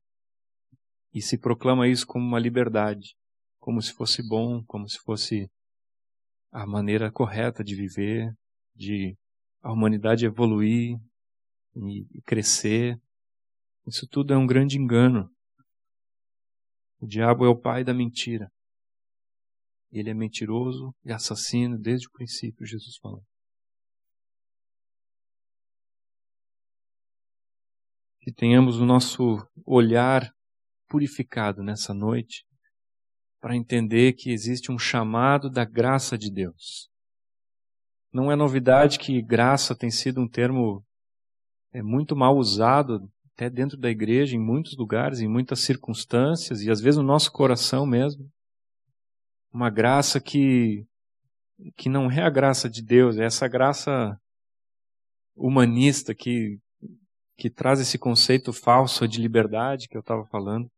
e 1.14 1.22
se 1.22 1.38
proclama 1.38 1.86
isso 1.86 2.06
como 2.08 2.26
uma 2.26 2.40
liberdade, 2.40 3.14
como 3.60 3.80
se 3.80 3.92
fosse 3.92 4.20
bom, 4.28 4.64
como 4.64 4.88
se 4.88 4.98
fosse 4.98 5.48
a 6.50 6.66
maneira 6.66 7.12
correta 7.12 7.62
de 7.62 7.76
viver, 7.76 8.34
de 8.74 9.16
a 9.62 9.72
humanidade 9.72 10.26
evoluir 10.26 10.98
e 11.76 12.22
crescer. 12.22 12.98
Isso 13.88 14.06
tudo 14.06 14.34
é 14.34 14.36
um 14.36 14.46
grande 14.46 14.76
engano. 14.76 15.28
O 17.00 17.06
diabo 17.06 17.44
é 17.44 17.48
o 17.48 17.58
pai 17.58 17.82
da 17.82 17.94
mentira. 17.94 18.50
Ele 19.90 20.10
é 20.10 20.14
mentiroso 20.14 20.94
e 21.04 21.10
assassino 21.10 21.78
desde 21.78 22.06
o 22.06 22.10
princípio, 22.12 22.66
Jesus 22.66 22.96
falou. 23.00 23.24
que 28.28 28.34
tenhamos 28.34 28.78
o 28.78 28.84
nosso 28.84 29.38
olhar 29.64 30.30
purificado 30.86 31.62
nessa 31.62 31.94
noite 31.94 32.44
para 33.40 33.56
entender 33.56 34.12
que 34.12 34.30
existe 34.30 34.70
um 34.70 34.78
chamado 34.78 35.48
da 35.48 35.64
graça 35.64 36.18
de 36.18 36.30
Deus. 36.30 36.90
Não 38.12 38.30
é 38.30 38.36
novidade 38.36 38.98
que 38.98 39.22
graça 39.22 39.74
tem 39.74 39.90
sido 39.90 40.20
um 40.20 40.28
termo 40.28 40.84
é 41.72 41.82
muito 41.82 42.14
mal 42.14 42.36
usado 42.36 43.00
até 43.38 43.48
dentro 43.48 43.76
da 43.76 43.88
igreja, 43.88 44.34
em 44.34 44.40
muitos 44.40 44.76
lugares, 44.76 45.20
em 45.20 45.28
muitas 45.28 45.60
circunstâncias, 45.60 46.60
e 46.60 46.70
às 46.72 46.80
vezes 46.80 46.98
no 46.98 47.04
nosso 47.04 47.30
coração 47.30 47.86
mesmo. 47.86 48.28
Uma 49.52 49.70
graça 49.70 50.20
que, 50.20 50.84
que 51.76 51.88
não 51.88 52.10
é 52.10 52.20
a 52.20 52.30
graça 52.30 52.68
de 52.68 52.82
Deus, 52.82 53.16
é 53.16 53.24
essa 53.24 53.46
graça 53.46 54.20
humanista 55.36 56.16
que, 56.16 56.58
que 57.36 57.48
traz 57.48 57.78
esse 57.78 57.96
conceito 57.96 58.52
falso 58.52 59.06
de 59.06 59.22
liberdade 59.22 59.86
que 59.86 59.96
eu 59.96 60.00
estava 60.00 60.26
falando. 60.26 60.68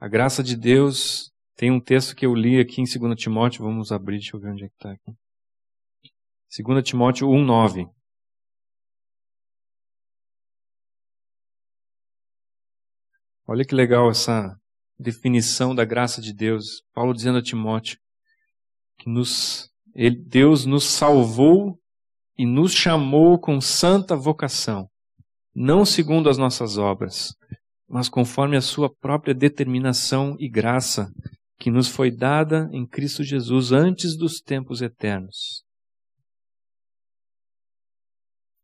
A 0.00 0.08
graça 0.08 0.42
de 0.42 0.56
Deus 0.56 1.30
tem 1.54 1.70
um 1.70 1.80
texto 1.80 2.16
que 2.16 2.24
eu 2.24 2.34
li 2.34 2.58
aqui 2.58 2.80
em 2.80 2.84
2 2.84 3.14
Timóteo, 3.14 3.62
vamos 3.62 3.92
abrir, 3.92 4.16
deixa 4.16 4.36
eu 4.36 4.40
ver 4.40 4.52
onde 4.52 4.64
é 4.64 4.68
que 4.68 4.74
está 4.74 4.92
aqui. 4.92 5.12
2 6.64 6.82
Timóteo 6.82 7.28
1, 7.28 7.44
Olha 13.48 13.64
que 13.64 13.74
legal 13.74 14.10
essa 14.10 14.58
definição 14.98 15.74
da 15.74 15.84
graça 15.84 16.20
de 16.20 16.32
Deus. 16.32 16.82
Paulo 16.92 17.14
dizendo 17.14 17.38
a 17.38 17.42
Timóteo 17.42 17.98
que 18.98 19.08
nos, 19.08 19.70
ele, 19.94 20.16
Deus 20.16 20.64
nos 20.64 20.84
salvou 20.84 21.78
e 22.36 22.44
nos 22.44 22.72
chamou 22.72 23.38
com 23.38 23.60
santa 23.60 24.16
vocação, 24.16 24.88
não 25.54 25.84
segundo 25.84 26.28
as 26.28 26.36
nossas 26.36 26.76
obras, 26.76 27.34
mas 27.88 28.08
conforme 28.08 28.56
a 28.56 28.60
sua 28.60 28.92
própria 28.92 29.34
determinação 29.34 30.36
e 30.40 30.48
graça, 30.48 31.10
que 31.58 31.70
nos 31.70 31.88
foi 31.88 32.10
dada 32.10 32.68
em 32.72 32.86
Cristo 32.86 33.22
Jesus 33.22 33.72
antes 33.72 34.16
dos 34.16 34.40
tempos 34.40 34.82
eternos. 34.82 35.62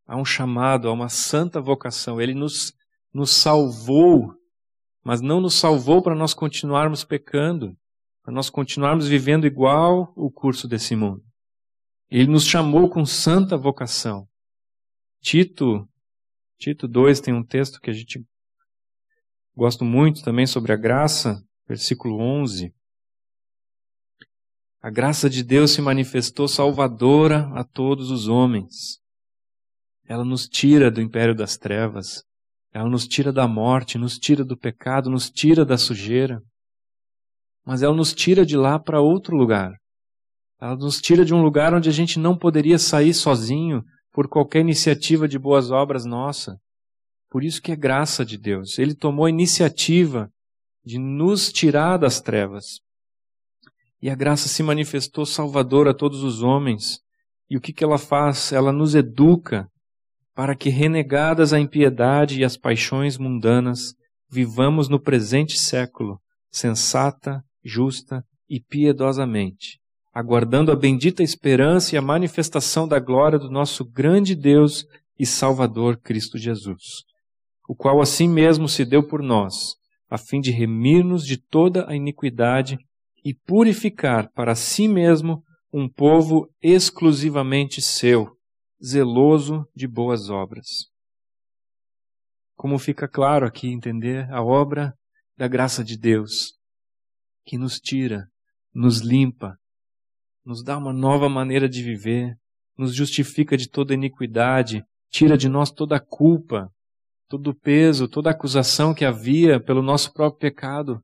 Há 0.06 0.16
um 0.16 0.24
chamado, 0.24 0.88
há 0.88 0.92
uma 0.92 1.08
santa 1.08 1.60
vocação. 1.60 2.20
Ele 2.20 2.34
nos, 2.34 2.74
nos 3.14 3.30
salvou 3.30 4.34
mas 5.04 5.20
não 5.20 5.40
nos 5.40 5.54
salvou 5.54 6.02
para 6.02 6.14
nós 6.14 6.32
continuarmos 6.32 7.04
pecando, 7.04 7.76
para 8.22 8.32
nós 8.32 8.48
continuarmos 8.48 9.08
vivendo 9.08 9.46
igual 9.46 10.12
o 10.16 10.30
curso 10.30 10.68
desse 10.68 10.94
mundo. 10.94 11.22
Ele 12.10 12.30
nos 12.30 12.44
chamou 12.44 12.88
com 12.88 13.04
santa 13.04 13.56
vocação. 13.56 14.28
Tito, 15.20 15.88
Tito 16.58 16.86
2 16.86 17.20
tem 17.20 17.34
um 17.34 17.44
texto 17.44 17.80
que 17.80 17.90
a 17.90 17.92
gente 17.92 18.24
gosta 19.56 19.84
muito 19.84 20.22
também 20.22 20.46
sobre 20.46 20.72
a 20.72 20.76
graça, 20.76 21.42
versículo 21.66 22.20
11. 22.20 22.72
A 24.80 24.90
graça 24.90 25.28
de 25.30 25.42
Deus 25.42 25.72
se 25.72 25.80
manifestou 25.80 26.46
salvadora 26.46 27.48
a 27.54 27.64
todos 27.64 28.10
os 28.10 28.28
homens. 28.28 29.00
Ela 30.04 30.24
nos 30.24 30.48
tira 30.48 30.90
do 30.90 31.00
império 31.00 31.34
das 31.34 31.56
trevas 31.56 32.24
ela 32.72 32.88
nos 32.88 33.06
tira 33.06 33.32
da 33.32 33.46
morte, 33.46 33.98
nos 33.98 34.18
tira 34.18 34.44
do 34.44 34.56
pecado, 34.56 35.10
nos 35.10 35.30
tira 35.30 35.64
da 35.64 35.76
sujeira. 35.76 36.40
Mas 37.64 37.82
ela 37.82 37.94
nos 37.94 38.14
tira 38.14 38.46
de 38.46 38.56
lá 38.56 38.78
para 38.78 39.00
outro 39.00 39.36
lugar. 39.36 39.72
Ela 40.60 40.76
nos 40.76 41.00
tira 41.00 41.24
de 41.24 41.34
um 41.34 41.42
lugar 41.42 41.74
onde 41.74 41.88
a 41.88 41.92
gente 41.92 42.18
não 42.18 42.36
poderia 42.36 42.78
sair 42.78 43.12
sozinho 43.12 43.82
por 44.10 44.28
qualquer 44.28 44.60
iniciativa 44.60 45.28
de 45.28 45.38
boas 45.38 45.70
obras 45.70 46.04
nossa. 46.04 46.56
Por 47.30 47.44
isso 47.44 47.60
que 47.60 47.72
é 47.72 47.76
graça 47.76 48.24
de 48.24 48.38
Deus. 48.38 48.78
Ele 48.78 48.94
tomou 48.94 49.26
a 49.26 49.30
iniciativa 49.30 50.30
de 50.84 50.98
nos 50.98 51.52
tirar 51.52 51.98
das 51.98 52.20
trevas. 52.20 52.80
E 54.00 54.10
a 54.10 54.14
graça 54.14 54.48
se 54.48 54.62
manifestou 54.62 55.24
salvadora 55.24 55.90
a 55.90 55.94
todos 55.94 56.22
os 56.22 56.42
homens. 56.42 57.00
E 57.48 57.56
o 57.56 57.60
que, 57.60 57.72
que 57.72 57.84
ela 57.84 57.98
faz? 57.98 58.52
Ela 58.52 58.72
nos 58.72 58.94
educa 58.94 59.68
para 60.34 60.54
que, 60.54 60.70
renegadas 60.70 61.52
a 61.52 61.60
impiedade 61.60 62.40
e 62.40 62.44
as 62.44 62.56
paixões 62.56 63.18
mundanas, 63.18 63.94
vivamos 64.30 64.88
no 64.88 64.98
presente 64.98 65.58
século, 65.58 66.18
sensata, 66.50 67.42
justa 67.62 68.24
e 68.48 68.58
piedosamente, 68.60 69.78
aguardando 70.12 70.72
a 70.72 70.76
bendita 70.76 71.22
esperança 71.22 71.94
e 71.94 71.98
a 71.98 72.02
manifestação 72.02 72.88
da 72.88 72.98
glória 72.98 73.38
do 73.38 73.50
nosso 73.50 73.84
grande 73.84 74.34
Deus 74.34 74.84
e 75.18 75.26
Salvador 75.26 75.98
Cristo 75.98 76.38
Jesus, 76.38 77.04
o 77.68 77.74
qual 77.74 78.00
assim 78.00 78.28
mesmo 78.28 78.68
se 78.68 78.84
deu 78.84 79.06
por 79.06 79.22
nós, 79.22 79.74
a 80.08 80.16
fim 80.16 80.40
de 80.40 80.50
remir-nos 80.50 81.26
de 81.26 81.36
toda 81.36 81.88
a 81.88 81.94
iniquidade 81.94 82.78
e 83.24 83.34
purificar 83.34 84.30
para 84.32 84.54
si 84.54 84.88
mesmo 84.88 85.42
um 85.72 85.88
povo 85.88 86.48
exclusivamente 86.62 87.80
seu 87.80 88.30
zeloso 88.84 89.66
de 89.74 89.86
boas 89.86 90.28
obras. 90.28 90.66
Como 92.56 92.78
fica 92.78 93.08
claro 93.08 93.46
aqui 93.46 93.68
entender 93.68 94.30
a 94.32 94.42
obra 94.42 94.94
da 95.36 95.46
graça 95.46 95.84
de 95.84 95.96
Deus, 95.96 96.54
que 97.44 97.56
nos 97.56 97.78
tira, 97.78 98.26
nos 98.74 99.00
limpa, 99.00 99.56
nos 100.44 100.62
dá 100.62 100.76
uma 100.76 100.92
nova 100.92 101.28
maneira 101.28 101.68
de 101.68 101.82
viver, 101.82 102.34
nos 102.76 102.94
justifica 102.94 103.56
de 103.56 103.68
toda 103.68 103.94
iniquidade, 103.94 104.84
tira 105.10 105.36
de 105.36 105.48
nós 105.48 105.70
toda 105.70 105.96
a 105.96 106.00
culpa, 106.00 106.68
todo 107.28 107.50
o 107.50 107.54
peso, 107.54 108.08
toda 108.08 108.30
a 108.30 108.32
acusação 108.32 108.92
que 108.92 109.04
havia 109.04 109.60
pelo 109.60 109.82
nosso 109.82 110.12
próprio 110.12 110.50
pecado. 110.50 111.00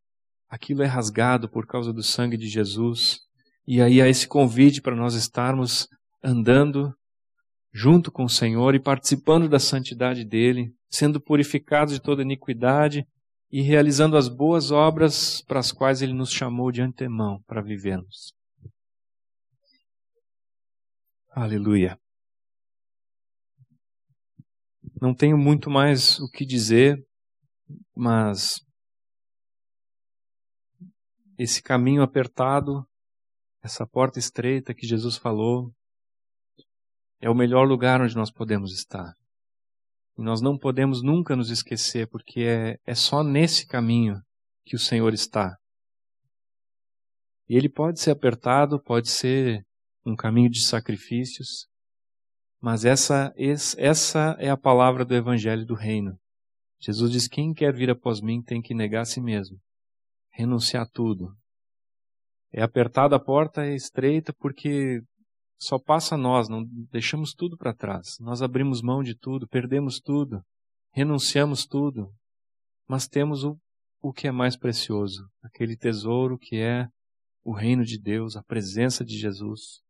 Aquilo 0.48 0.82
é 0.82 0.86
rasgado 0.86 1.48
por 1.48 1.66
causa 1.66 1.92
do 1.92 2.02
sangue 2.02 2.36
de 2.36 2.48
Jesus. 2.48 3.20
E 3.66 3.80
aí 3.80 4.00
há 4.00 4.08
esse 4.08 4.26
convite 4.26 4.80
para 4.80 4.96
nós 4.96 5.14
estarmos 5.14 5.86
andando 6.22 6.92
junto 7.78 8.10
com 8.10 8.24
o 8.24 8.28
Senhor 8.28 8.74
e 8.74 8.82
participando 8.82 9.48
da 9.48 9.60
santidade 9.60 10.24
dele, 10.24 10.74
sendo 10.90 11.20
purificados 11.20 11.94
de 11.94 12.02
toda 12.02 12.22
iniquidade 12.22 13.06
e 13.52 13.62
realizando 13.62 14.16
as 14.16 14.28
boas 14.28 14.72
obras 14.72 15.42
para 15.42 15.60
as 15.60 15.70
quais 15.70 16.02
ele 16.02 16.12
nos 16.12 16.32
chamou 16.32 16.72
de 16.72 16.82
antemão 16.82 17.40
para 17.46 17.62
vivermos. 17.62 18.34
Aleluia. 21.30 21.96
Não 25.00 25.14
tenho 25.14 25.38
muito 25.38 25.70
mais 25.70 26.18
o 26.18 26.28
que 26.28 26.44
dizer, 26.44 27.00
mas 27.94 28.56
esse 31.38 31.62
caminho 31.62 32.02
apertado, 32.02 32.84
essa 33.62 33.86
porta 33.86 34.18
estreita 34.18 34.74
que 34.74 34.84
Jesus 34.84 35.16
falou, 35.16 35.72
é 37.20 37.28
o 37.28 37.34
melhor 37.34 37.66
lugar 37.66 38.00
onde 38.00 38.14
nós 38.14 38.30
podemos 38.30 38.72
estar. 38.72 39.12
E 40.16 40.22
nós 40.22 40.40
não 40.40 40.58
podemos 40.58 41.02
nunca 41.02 41.36
nos 41.36 41.50
esquecer, 41.50 42.08
porque 42.08 42.40
é, 42.40 42.78
é 42.84 42.94
só 42.94 43.22
nesse 43.22 43.66
caminho 43.66 44.20
que 44.64 44.76
o 44.76 44.78
Senhor 44.78 45.12
está. 45.12 45.56
E 47.48 47.56
ele 47.56 47.68
pode 47.68 48.00
ser 48.00 48.10
apertado, 48.10 48.82
pode 48.82 49.08
ser 49.08 49.64
um 50.04 50.14
caminho 50.14 50.50
de 50.50 50.64
sacrifícios, 50.64 51.66
mas 52.60 52.84
essa, 52.84 53.32
essa 53.76 54.36
é 54.38 54.50
a 54.50 54.56
palavra 54.56 55.04
do 55.04 55.14
Evangelho 55.14 55.64
do 55.64 55.74
Reino. 55.74 56.18
Jesus 56.80 57.10
diz: 57.10 57.28
quem 57.28 57.54
quer 57.54 57.72
vir 57.72 57.90
após 57.90 58.20
mim 58.20 58.42
tem 58.42 58.60
que 58.60 58.74
negar 58.74 59.02
a 59.02 59.04
si 59.04 59.20
mesmo, 59.20 59.58
renunciar 60.32 60.82
a 60.82 60.88
tudo. 60.88 61.32
É 62.52 62.62
apertada 62.62 63.16
a 63.16 63.20
porta, 63.20 63.64
é 63.64 63.74
estreita, 63.74 64.32
porque 64.32 65.00
só 65.58 65.76
passa 65.76 66.14
a 66.14 66.18
nós, 66.18 66.48
não 66.48 66.64
deixamos 66.90 67.34
tudo 67.34 67.56
para 67.56 67.74
trás. 67.74 68.16
Nós 68.20 68.40
abrimos 68.40 68.80
mão 68.80 69.02
de 69.02 69.16
tudo, 69.16 69.48
perdemos 69.48 69.98
tudo, 69.98 70.40
renunciamos 70.92 71.66
tudo, 71.66 72.14
mas 72.86 73.08
temos 73.08 73.42
o, 73.42 73.58
o 74.00 74.12
que 74.12 74.28
é 74.28 74.30
mais 74.30 74.56
precioso, 74.56 75.28
aquele 75.42 75.76
tesouro 75.76 76.38
que 76.38 76.56
é 76.56 76.88
o 77.42 77.52
reino 77.52 77.84
de 77.84 77.98
Deus, 77.98 78.36
a 78.36 78.42
presença 78.42 79.04
de 79.04 79.18
Jesus. 79.18 79.82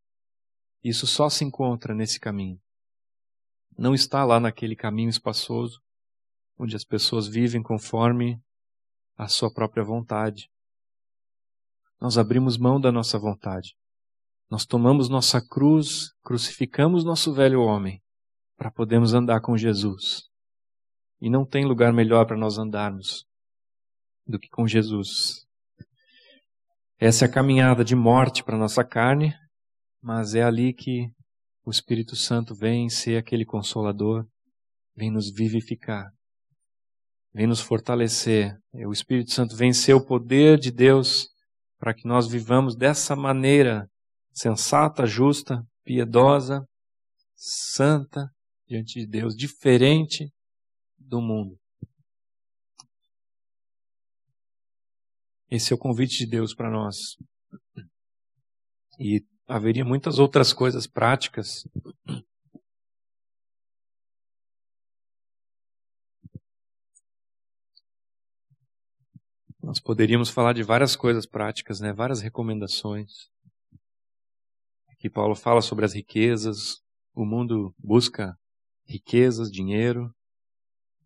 Isso 0.82 1.06
só 1.06 1.28
se 1.28 1.44
encontra 1.44 1.94
nesse 1.94 2.18
caminho. 2.18 2.58
Não 3.76 3.94
está 3.94 4.24
lá 4.24 4.40
naquele 4.40 4.74
caminho 4.74 5.10
espaçoso, 5.10 5.80
onde 6.58 6.74
as 6.74 6.84
pessoas 6.84 7.28
vivem 7.28 7.62
conforme 7.62 8.40
a 9.16 9.28
sua 9.28 9.52
própria 9.52 9.84
vontade. 9.84 10.48
Nós 12.00 12.16
abrimos 12.16 12.56
mão 12.56 12.80
da 12.80 12.90
nossa 12.90 13.18
vontade 13.18 13.76
nós 14.50 14.64
tomamos 14.64 15.08
nossa 15.08 15.40
cruz, 15.46 16.10
crucificamos 16.22 17.04
nosso 17.04 17.34
velho 17.34 17.60
homem 17.60 18.00
para 18.56 18.70
podermos 18.70 19.12
andar 19.12 19.40
com 19.40 19.56
Jesus. 19.56 20.22
E 21.20 21.28
não 21.28 21.44
tem 21.44 21.66
lugar 21.66 21.92
melhor 21.92 22.26
para 22.26 22.36
nós 22.36 22.58
andarmos 22.58 23.26
do 24.26 24.38
que 24.38 24.48
com 24.48 24.66
Jesus. 24.66 25.46
Essa 26.98 27.26
é 27.26 27.28
a 27.28 27.30
caminhada 27.30 27.84
de 27.84 27.94
morte 27.94 28.42
para 28.42 28.56
nossa 28.56 28.82
carne, 28.82 29.34
mas 30.02 30.34
é 30.34 30.42
ali 30.42 30.72
que 30.72 31.10
o 31.64 31.70
Espírito 31.70 32.16
Santo 32.16 32.54
vem 32.54 32.88
ser 32.88 33.18
aquele 33.18 33.44
consolador, 33.44 34.26
vem 34.96 35.10
nos 35.10 35.30
vivificar, 35.30 36.10
vem 37.32 37.46
nos 37.46 37.60
fortalecer. 37.60 38.56
O 38.72 38.92
Espírito 38.92 39.32
Santo 39.32 39.54
vem 39.54 39.72
ser 39.72 39.92
o 39.92 40.04
poder 40.04 40.58
de 40.58 40.70
Deus 40.70 41.28
para 41.78 41.92
que 41.92 42.08
nós 42.08 42.26
vivamos 42.26 42.74
dessa 42.74 43.14
maneira 43.14 43.88
sensata, 44.38 45.04
justa, 45.04 45.66
piedosa, 45.84 46.64
santa 47.34 48.30
diante 48.68 49.00
de 49.00 49.06
Deus, 49.06 49.34
diferente 49.34 50.32
do 50.96 51.20
mundo. 51.20 51.58
Esse 55.50 55.72
é 55.72 55.76
o 55.76 55.78
convite 55.78 56.18
de 56.18 56.26
Deus 56.26 56.54
para 56.54 56.70
nós. 56.70 57.16
E 59.00 59.24
haveria 59.48 59.84
muitas 59.84 60.20
outras 60.20 60.52
coisas 60.52 60.86
práticas. 60.86 61.66
Nós 69.60 69.80
poderíamos 69.80 70.30
falar 70.30 70.52
de 70.52 70.62
várias 70.62 70.94
coisas 70.94 71.26
práticas, 71.26 71.80
né? 71.80 71.92
várias 71.92 72.20
recomendações. 72.20 73.30
Aqui 74.98 75.08
Paulo 75.08 75.36
fala 75.36 75.60
sobre 75.60 75.84
as 75.84 75.94
riquezas. 75.94 76.82
O 77.14 77.24
mundo 77.24 77.72
busca 77.78 78.36
riquezas, 78.84 79.50
dinheiro, 79.50 80.12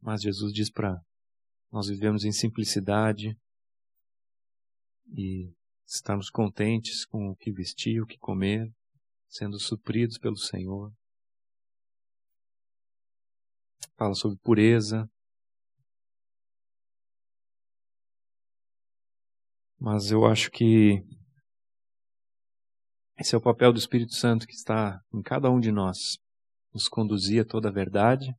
mas 0.00 0.22
Jesus 0.22 0.52
diz 0.52 0.70
para 0.70 0.98
nós 1.70 1.88
vivemos 1.88 2.24
em 2.24 2.32
simplicidade, 2.32 3.34
e 5.14 5.50
estarmos 5.86 6.28
contentes 6.28 7.06
com 7.06 7.30
o 7.30 7.36
que 7.36 7.50
vestir, 7.50 8.02
o 8.02 8.06
que 8.06 8.18
comer, 8.18 8.70
sendo 9.28 9.58
supridos 9.58 10.18
pelo 10.18 10.36
Senhor. 10.36 10.92
Fala 13.96 14.14
sobre 14.14 14.38
pureza. 14.38 15.10
Mas 19.78 20.10
eu 20.10 20.26
acho 20.26 20.50
que 20.50 21.02
esse 23.22 23.36
é 23.36 23.38
o 23.38 23.40
papel 23.40 23.72
do 23.72 23.78
Espírito 23.78 24.14
Santo 24.14 24.48
que 24.48 24.52
está 24.52 25.00
em 25.14 25.22
cada 25.22 25.48
um 25.48 25.60
de 25.60 25.70
nós, 25.70 26.18
nos 26.74 26.88
conduzir 26.88 27.42
a 27.42 27.44
toda 27.44 27.68
a 27.68 27.72
verdade. 27.72 28.34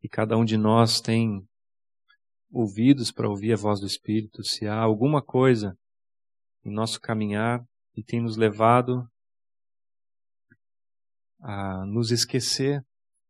E 0.00 0.08
cada 0.08 0.36
um 0.36 0.44
de 0.44 0.56
nós 0.56 1.00
tem 1.00 1.44
ouvidos 2.52 3.10
para 3.10 3.28
ouvir 3.28 3.52
a 3.52 3.56
voz 3.56 3.80
do 3.80 3.86
Espírito, 3.86 4.44
se 4.44 4.68
há 4.68 4.78
alguma 4.78 5.20
coisa 5.20 5.76
em 6.64 6.70
nosso 6.70 7.00
caminhar 7.00 7.66
que 7.92 8.02
tem 8.02 8.22
nos 8.22 8.36
levado 8.36 9.10
a 11.40 11.84
nos 11.84 12.12
esquecer 12.12 12.80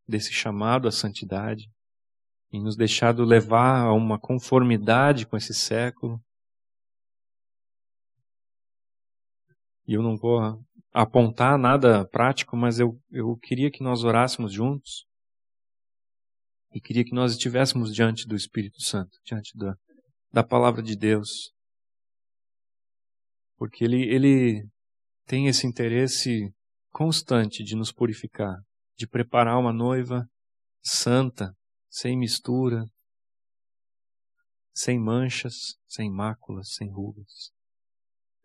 desse 0.07 0.31
chamado 0.31 0.87
à 0.87 0.93
santidade 0.93 1.71
e 2.53 2.61
nos 2.61 2.77
deixado 2.77 3.25
levar 3.25 3.87
a 3.87 3.95
uma 3.95 4.19
conformidade 4.19 5.27
com 5.27 5.39
esse 5.39 5.55
século. 5.55 6.23
E 9.89 9.95
eu 9.95 10.03
não 10.03 10.19
vou 10.19 10.39
apontar 10.93 11.59
nada 11.59 12.07
prático, 12.07 12.55
mas 12.55 12.79
eu, 12.79 13.01
eu 13.11 13.35
queria 13.39 13.71
que 13.71 13.83
nós 13.83 14.05
orássemos 14.05 14.53
juntos 14.53 15.07
e 16.75 16.79
queria 16.79 17.03
que 17.03 17.15
nós 17.15 17.33
estivéssemos 17.33 17.95
diante 17.95 18.27
do 18.27 18.37
Espírito 18.37 18.83
Santo, 18.83 19.19
diante 19.25 19.57
da, 19.57 19.75
da 20.31 20.45
palavra 20.45 20.83
de 20.83 20.95
Deus. 20.95 21.55
Porque 23.57 23.83
ele, 23.83 24.03
ele 24.03 24.69
tem 25.25 25.49
esse 25.49 25.67
interesse 25.67 26.53
constante 26.91 27.65
de 27.65 27.75
nos 27.75 27.91
purificar, 27.91 28.59
de 28.95 29.07
preparar 29.09 29.59
uma 29.59 29.73
noiva 29.73 30.29
santa, 30.83 31.57
sem 31.89 32.15
mistura, 32.15 32.85
sem 34.75 35.01
manchas, 35.01 35.55
sem 35.87 36.11
máculas, 36.13 36.75
sem 36.75 36.91
rugas, 36.93 37.51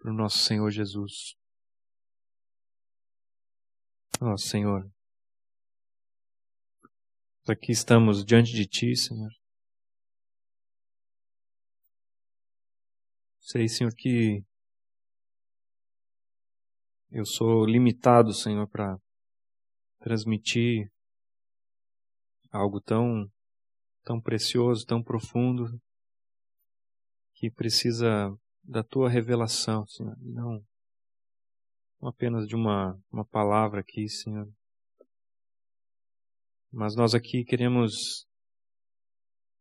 para 0.04 0.12
o 0.12 0.14
nosso 0.14 0.40
Senhor 0.40 0.70
Jesus. 0.70 1.34
Oh, 4.20 4.38
Senhor, 4.38 4.92
Aqui 7.46 7.72
estamos 7.74 8.24
diante 8.24 8.54
de 8.54 8.66
Ti, 8.66 8.96
Senhor. 8.96 9.30
Sei, 13.40 13.68
Senhor, 13.68 13.94
que 13.94 14.42
eu 17.12 17.26
sou 17.26 17.66
limitado, 17.66 18.34
Senhor, 18.34 18.66
para 18.68 18.98
transmitir 20.00 20.90
algo 22.50 22.80
tão 22.82 23.30
tão 24.04 24.22
precioso, 24.22 24.86
tão 24.86 25.02
profundo, 25.02 25.66
que 27.36 27.50
precisa 27.50 28.34
da 28.64 28.84
tua 28.84 29.10
revelação, 29.10 29.86
Senhor, 29.86 30.16
não 30.20 30.64
apenas 32.02 32.48
de 32.48 32.56
uma, 32.56 33.00
uma 33.12 33.24
palavra 33.26 33.80
aqui, 33.80 34.10
Senhor, 34.10 34.52
mas 36.72 36.96
nós 36.96 37.14
aqui 37.14 37.46
queremos 37.46 38.28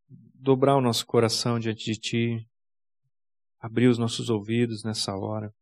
dobrar 0.08 0.76
o 0.76 0.80
nosso 0.80 1.06
coração 1.06 1.58
diante 1.58 1.84
de 1.84 1.98
Ti, 1.98 2.48
abrir 3.60 3.88
os 3.88 3.98
nossos 3.98 4.28
ouvidos 4.28 4.82
nessa 4.82 5.14
hora, 5.16 5.54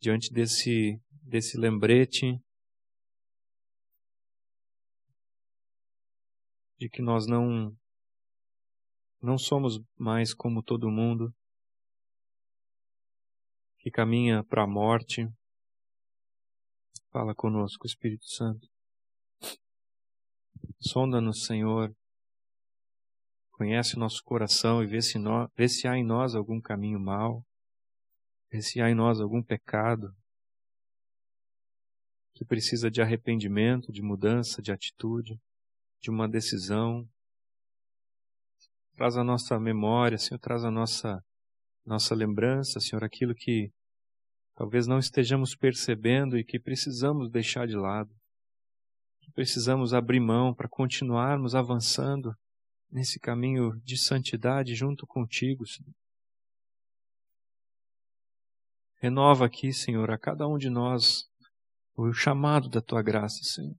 diante 0.00 0.32
desse, 0.32 1.00
desse 1.10 1.58
lembrete 1.58 2.40
de 6.78 6.88
que 6.88 7.02
nós 7.02 7.26
não, 7.26 7.76
não 9.20 9.38
somos 9.38 9.80
mais 9.98 10.34
como 10.34 10.62
todo 10.62 10.90
mundo 10.90 11.34
que 13.78 13.90
caminha 13.90 14.42
para 14.44 14.64
a 14.64 14.66
morte. 14.66 15.28
Fala 17.10 17.34
conosco, 17.34 17.86
Espírito 17.86 18.26
Santo. 18.26 18.68
Sonda-nos, 20.80 21.44
Senhor. 21.44 21.94
Conhece 23.52 23.96
o 23.96 23.98
nosso 23.98 24.22
coração 24.22 24.82
e 24.82 24.86
vê 24.86 25.00
se, 25.00 25.18
nós, 25.18 25.48
vê 25.56 25.68
se 25.68 25.88
há 25.88 25.96
em 25.96 26.04
nós 26.04 26.34
algum 26.34 26.60
caminho 26.60 27.00
mau, 27.00 27.42
vê 28.50 28.60
se 28.60 28.82
há 28.82 28.90
em 28.90 28.94
nós 28.94 29.20
algum 29.20 29.42
pecado 29.42 30.14
que 32.34 32.44
precisa 32.44 32.90
de 32.90 33.00
arrependimento, 33.00 33.90
de 33.90 34.02
mudança 34.02 34.60
de 34.60 34.70
atitude, 34.70 35.40
de 36.02 36.10
uma 36.10 36.28
decisão. 36.28 37.08
Traz 38.96 39.16
a 39.16 39.22
nossa 39.22 39.60
memória, 39.60 40.18
Senhor, 40.18 40.40
traz 40.40 40.64
a 40.64 40.70
nossa, 40.70 41.22
nossa 41.84 42.14
lembrança, 42.14 42.80
Senhor, 42.80 43.04
aquilo 43.04 43.34
que 43.34 43.70
talvez 44.56 44.86
não 44.86 44.98
estejamos 44.98 45.54
percebendo 45.54 46.36
e 46.36 46.44
que 46.44 46.58
precisamos 46.58 47.30
deixar 47.30 47.66
de 47.66 47.76
lado 47.76 48.10
precisamos 49.36 49.92
abrir 49.92 50.18
mão 50.18 50.54
para 50.54 50.66
continuarmos 50.66 51.54
avançando 51.54 52.34
nesse 52.90 53.20
caminho 53.20 53.78
de 53.84 53.98
santidade 53.98 54.74
junto 54.74 55.06
contigo, 55.06 55.66
Senhor. 55.66 55.92
Renova 58.98 59.44
aqui, 59.44 59.74
Senhor, 59.74 60.10
a 60.10 60.18
cada 60.18 60.48
um 60.48 60.56
de 60.56 60.70
nós 60.70 61.28
o 61.94 62.14
chamado 62.14 62.70
da 62.70 62.80
tua 62.80 63.02
graça, 63.02 63.42
Senhor, 63.42 63.76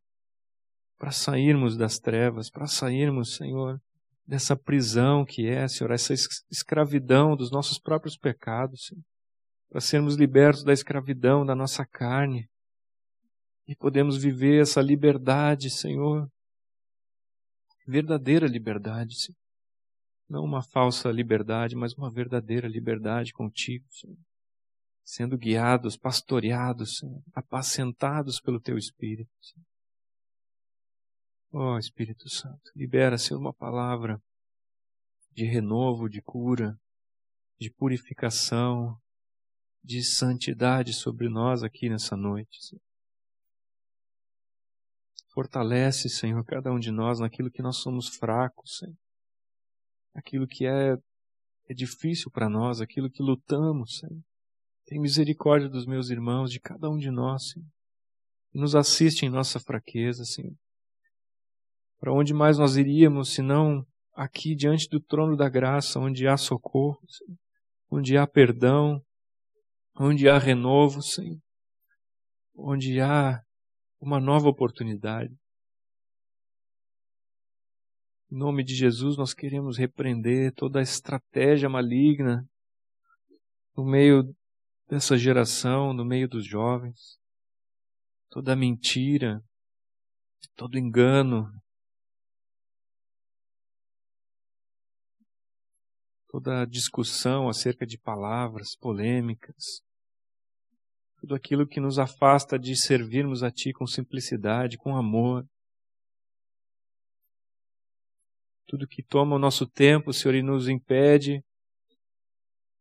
para 0.95 1.11
sairmos 1.11 1.75
das 1.75 1.97
trevas, 1.97 2.51
para 2.51 2.67
sairmos, 2.67 3.35
Senhor, 3.35 3.81
dessa 4.27 4.55
prisão 4.57 5.23
que 5.23 5.47
é, 5.47 5.67
Senhor, 5.67 5.91
essa 5.91 6.13
escravidão 6.51 7.35
dos 7.35 7.49
nossos 7.49 7.79
próprios 7.79 8.17
pecados, 8.17 8.87
Senhor, 8.87 9.03
para 9.69 9.79
sermos 9.79 10.15
libertos 10.15 10.63
da 10.63 10.73
escravidão 10.73 11.45
da 11.45 11.55
nossa 11.55 11.85
carne, 11.85 12.49
e 13.67 13.75
podemos 13.75 14.17
viver 14.17 14.61
essa 14.61 14.81
liberdade, 14.81 15.69
Senhor. 15.69 16.29
Verdadeira 17.85 18.47
liberdade, 18.47 19.19
Senhor. 19.19 19.37
Não 20.29 20.43
uma 20.43 20.61
falsa 20.61 21.09
liberdade, 21.09 21.75
mas 21.75 21.93
uma 21.93 22.11
verdadeira 22.11 22.67
liberdade 22.67 23.33
contigo, 23.33 23.85
Senhor. 23.91 24.17
Sendo 25.03 25.37
guiados, 25.37 25.97
pastoreados, 25.97 26.97
Senhor, 26.97 27.21
apacentados 27.33 28.39
pelo 28.39 28.59
Teu 28.59 28.77
Espírito. 28.77 29.31
Senhor. 29.41 29.65
Ó 31.59 31.73
oh, 31.73 31.79
Espírito 31.79 32.29
Santo, 32.29 32.71
libera, 32.75 33.17
Senhor, 33.17 33.39
uma 33.39 33.51
palavra 33.51 34.21
de 35.31 35.43
renovo, 35.43 36.07
de 36.07 36.21
cura, 36.21 36.79
de 37.59 37.71
purificação, 37.71 38.95
de 39.83 40.03
santidade 40.03 40.93
sobre 40.93 41.27
nós 41.27 41.63
aqui 41.63 41.89
nessa 41.89 42.15
noite. 42.15 42.63
Senhor. 42.63 42.81
Fortalece, 45.33 46.09
Senhor, 46.09 46.45
cada 46.45 46.71
um 46.71 46.77
de 46.77 46.91
nós 46.91 47.19
naquilo 47.19 47.49
que 47.49 47.63
nós 47.63 47.77
somos 47.77 48.07
fracos, 48.07 48.77
Senhor. 48.77 48.95
Aquilo 50.13 50.45
que 50.47 50.67
é, 50.67 50.95
é 51.67 51.73
difícil 51.73 52.29
para 52.29 52.47
nós, 52.47 52.81
aquilo 52.81 53.09
que 53.09 53.23
lutamos, 53.23 53.97
Senhor. 53.97 54.21
Tem 54.85 55.01
misericórdia 55.01 55.67
dos 55.67 55.87
meus 55.87 56.11
irmãos, 56.11 56.51
de 56.51 56.59
cada 56.59 56.87
um 56.87 56.99
de 56.99 57.09
nós, 57.09 57.49
Senhor. 57.49 57.67
Nos 58.53 58.75
assiste 58.75 59.25
em 59.25 59.29
nossa 59.29 59.59
fraqueza, 59.59 60.23
Senhor. 60.23 60.55
Para 61.99 62.13
onde 62.13 62.33
mais 62.33 62.57
nós 62.57 62.77
iríamos 62.77 63.33
se 63.33 63.41
não 63.41 63.85
aqui 64.13 64.55
diante 64.55 64.87
do 64.89 64.99
trono 64.99 65.35
da 65.35 65.49
graça, 65.49 65.99
onde 65.99 66.27
há 66.27 66.37
socorro, 66.37 66.99
Senhor, 67.07 67.37
onde 67.89 68.17
há 68.17 68.27
perdão, 68.27 69.01
onde 69.99 70.29
há 70.29 70.37
renovo, 70.37 71.01
Senhor, 71.01 71.39
onde 72.55 72.99
há 72.99 73.41
uma 73.99 74.19
nova 74.19 74.47
oportunidade. 74.47 75.33
Em 78.31 78.37
nome 78.37 78.63
de 78.63 78.75
Jesus, 78.75 79.17
nós 79.17 79.33
queremos 79.33 79.77
repreender 79.77 80.53
toda 80.53 80.79
a 80.79 80.83
estratégia 80.83 81.69
maligna 81.69 82.45
no 83.75 83.85
meio 83.85 84.35
dessa 84.87 85.17
geração, 85.17 85.93
no 85.93 86.03
meio 86.03 86.27
dos 86.27 86.45
jovens, 86.45 87.17
toda 88.29 88.53
a 88.53 88.55
mentira, 88.55 89.41
todo 90.55 90.77
engano, 90.77 91.49
toda 96.37 96.61
a 96.61 96.65
discussão 96.65 97.49
acerca 97.49 97.83
de 97.83 97.97
palavras 97.97 98.75
polêmicas, 98.75 99.81
tudo 101.19 101.33
aquilo 101.33 101.65
que 101.65 101.79
nos 101.79 101.97
afasta 101.97 102.59
de 102.59 102.75
servirmos 102.75 103.41
a 103.41 103.49
Ti 103.49 103.73
com 103.73 103.87
simplicidade, 103.87 104.77
com 104.77 104.95
amor. 104.95 105.43
Tudo 108.67 108.87
que 108.87 109.01
toma 109.01 109.35
o 109.35 109.39
nosso 109.39 109.65
tempo, 109.65 110.13
Senhor, 110.13 110.35
e 110.35 110.43
nos 110.43 110.69
impede 110.69 111.43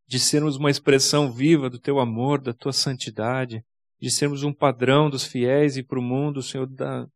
de 0.07 0.21
sermos 0.21 0.57
uma 0.57 0.71
expressão 0.71 1.33
viva 1.33 1.71
do 1.71 1.81
Teu 1.81 1.99
amor, 1.99 2.43
da 2.43 2.53
Tua 2.53 2.75
santidade, 2.75 3.65
de 3.99 4.11
sermos 4.11 4.43
um 4.43 4.53
padrão 4.53 5.09
dos 5.09 5.25
fiéis 5.25 5.79
e 5.79 5.83
para 5.83 5.99
o 5.99 6.03
mundo, 6.03 6.43
Senhor, 6.43 6.67
da, 6.67 7.07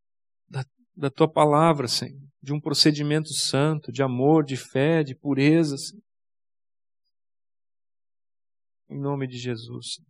da, 0.49 0.65
da 0.97 1.11
Tua 1.11 1.31
palavra, 1.31 1.87
Senhor, 1.87 2.19
de 2.43 2.55
um 2.55 2.61
procedimento 2.61 3.29
santo, 3.35 3.93
de 3.93 4.03
amor, 4.03 4.43
de 4.43 4.57
fé, 4.57 5.05
de 5.05 5.15
pureza, 5.15 5.77
Senhor. 5.77 6.03
Em 8.91 8.99
nome 8.99 9.29
de 9.29 9.39
Jesus. 9.39 10.01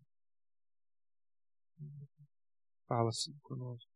Fala 2.88 3.10
assim 3.10 3.38
conosco. 3.42 3.90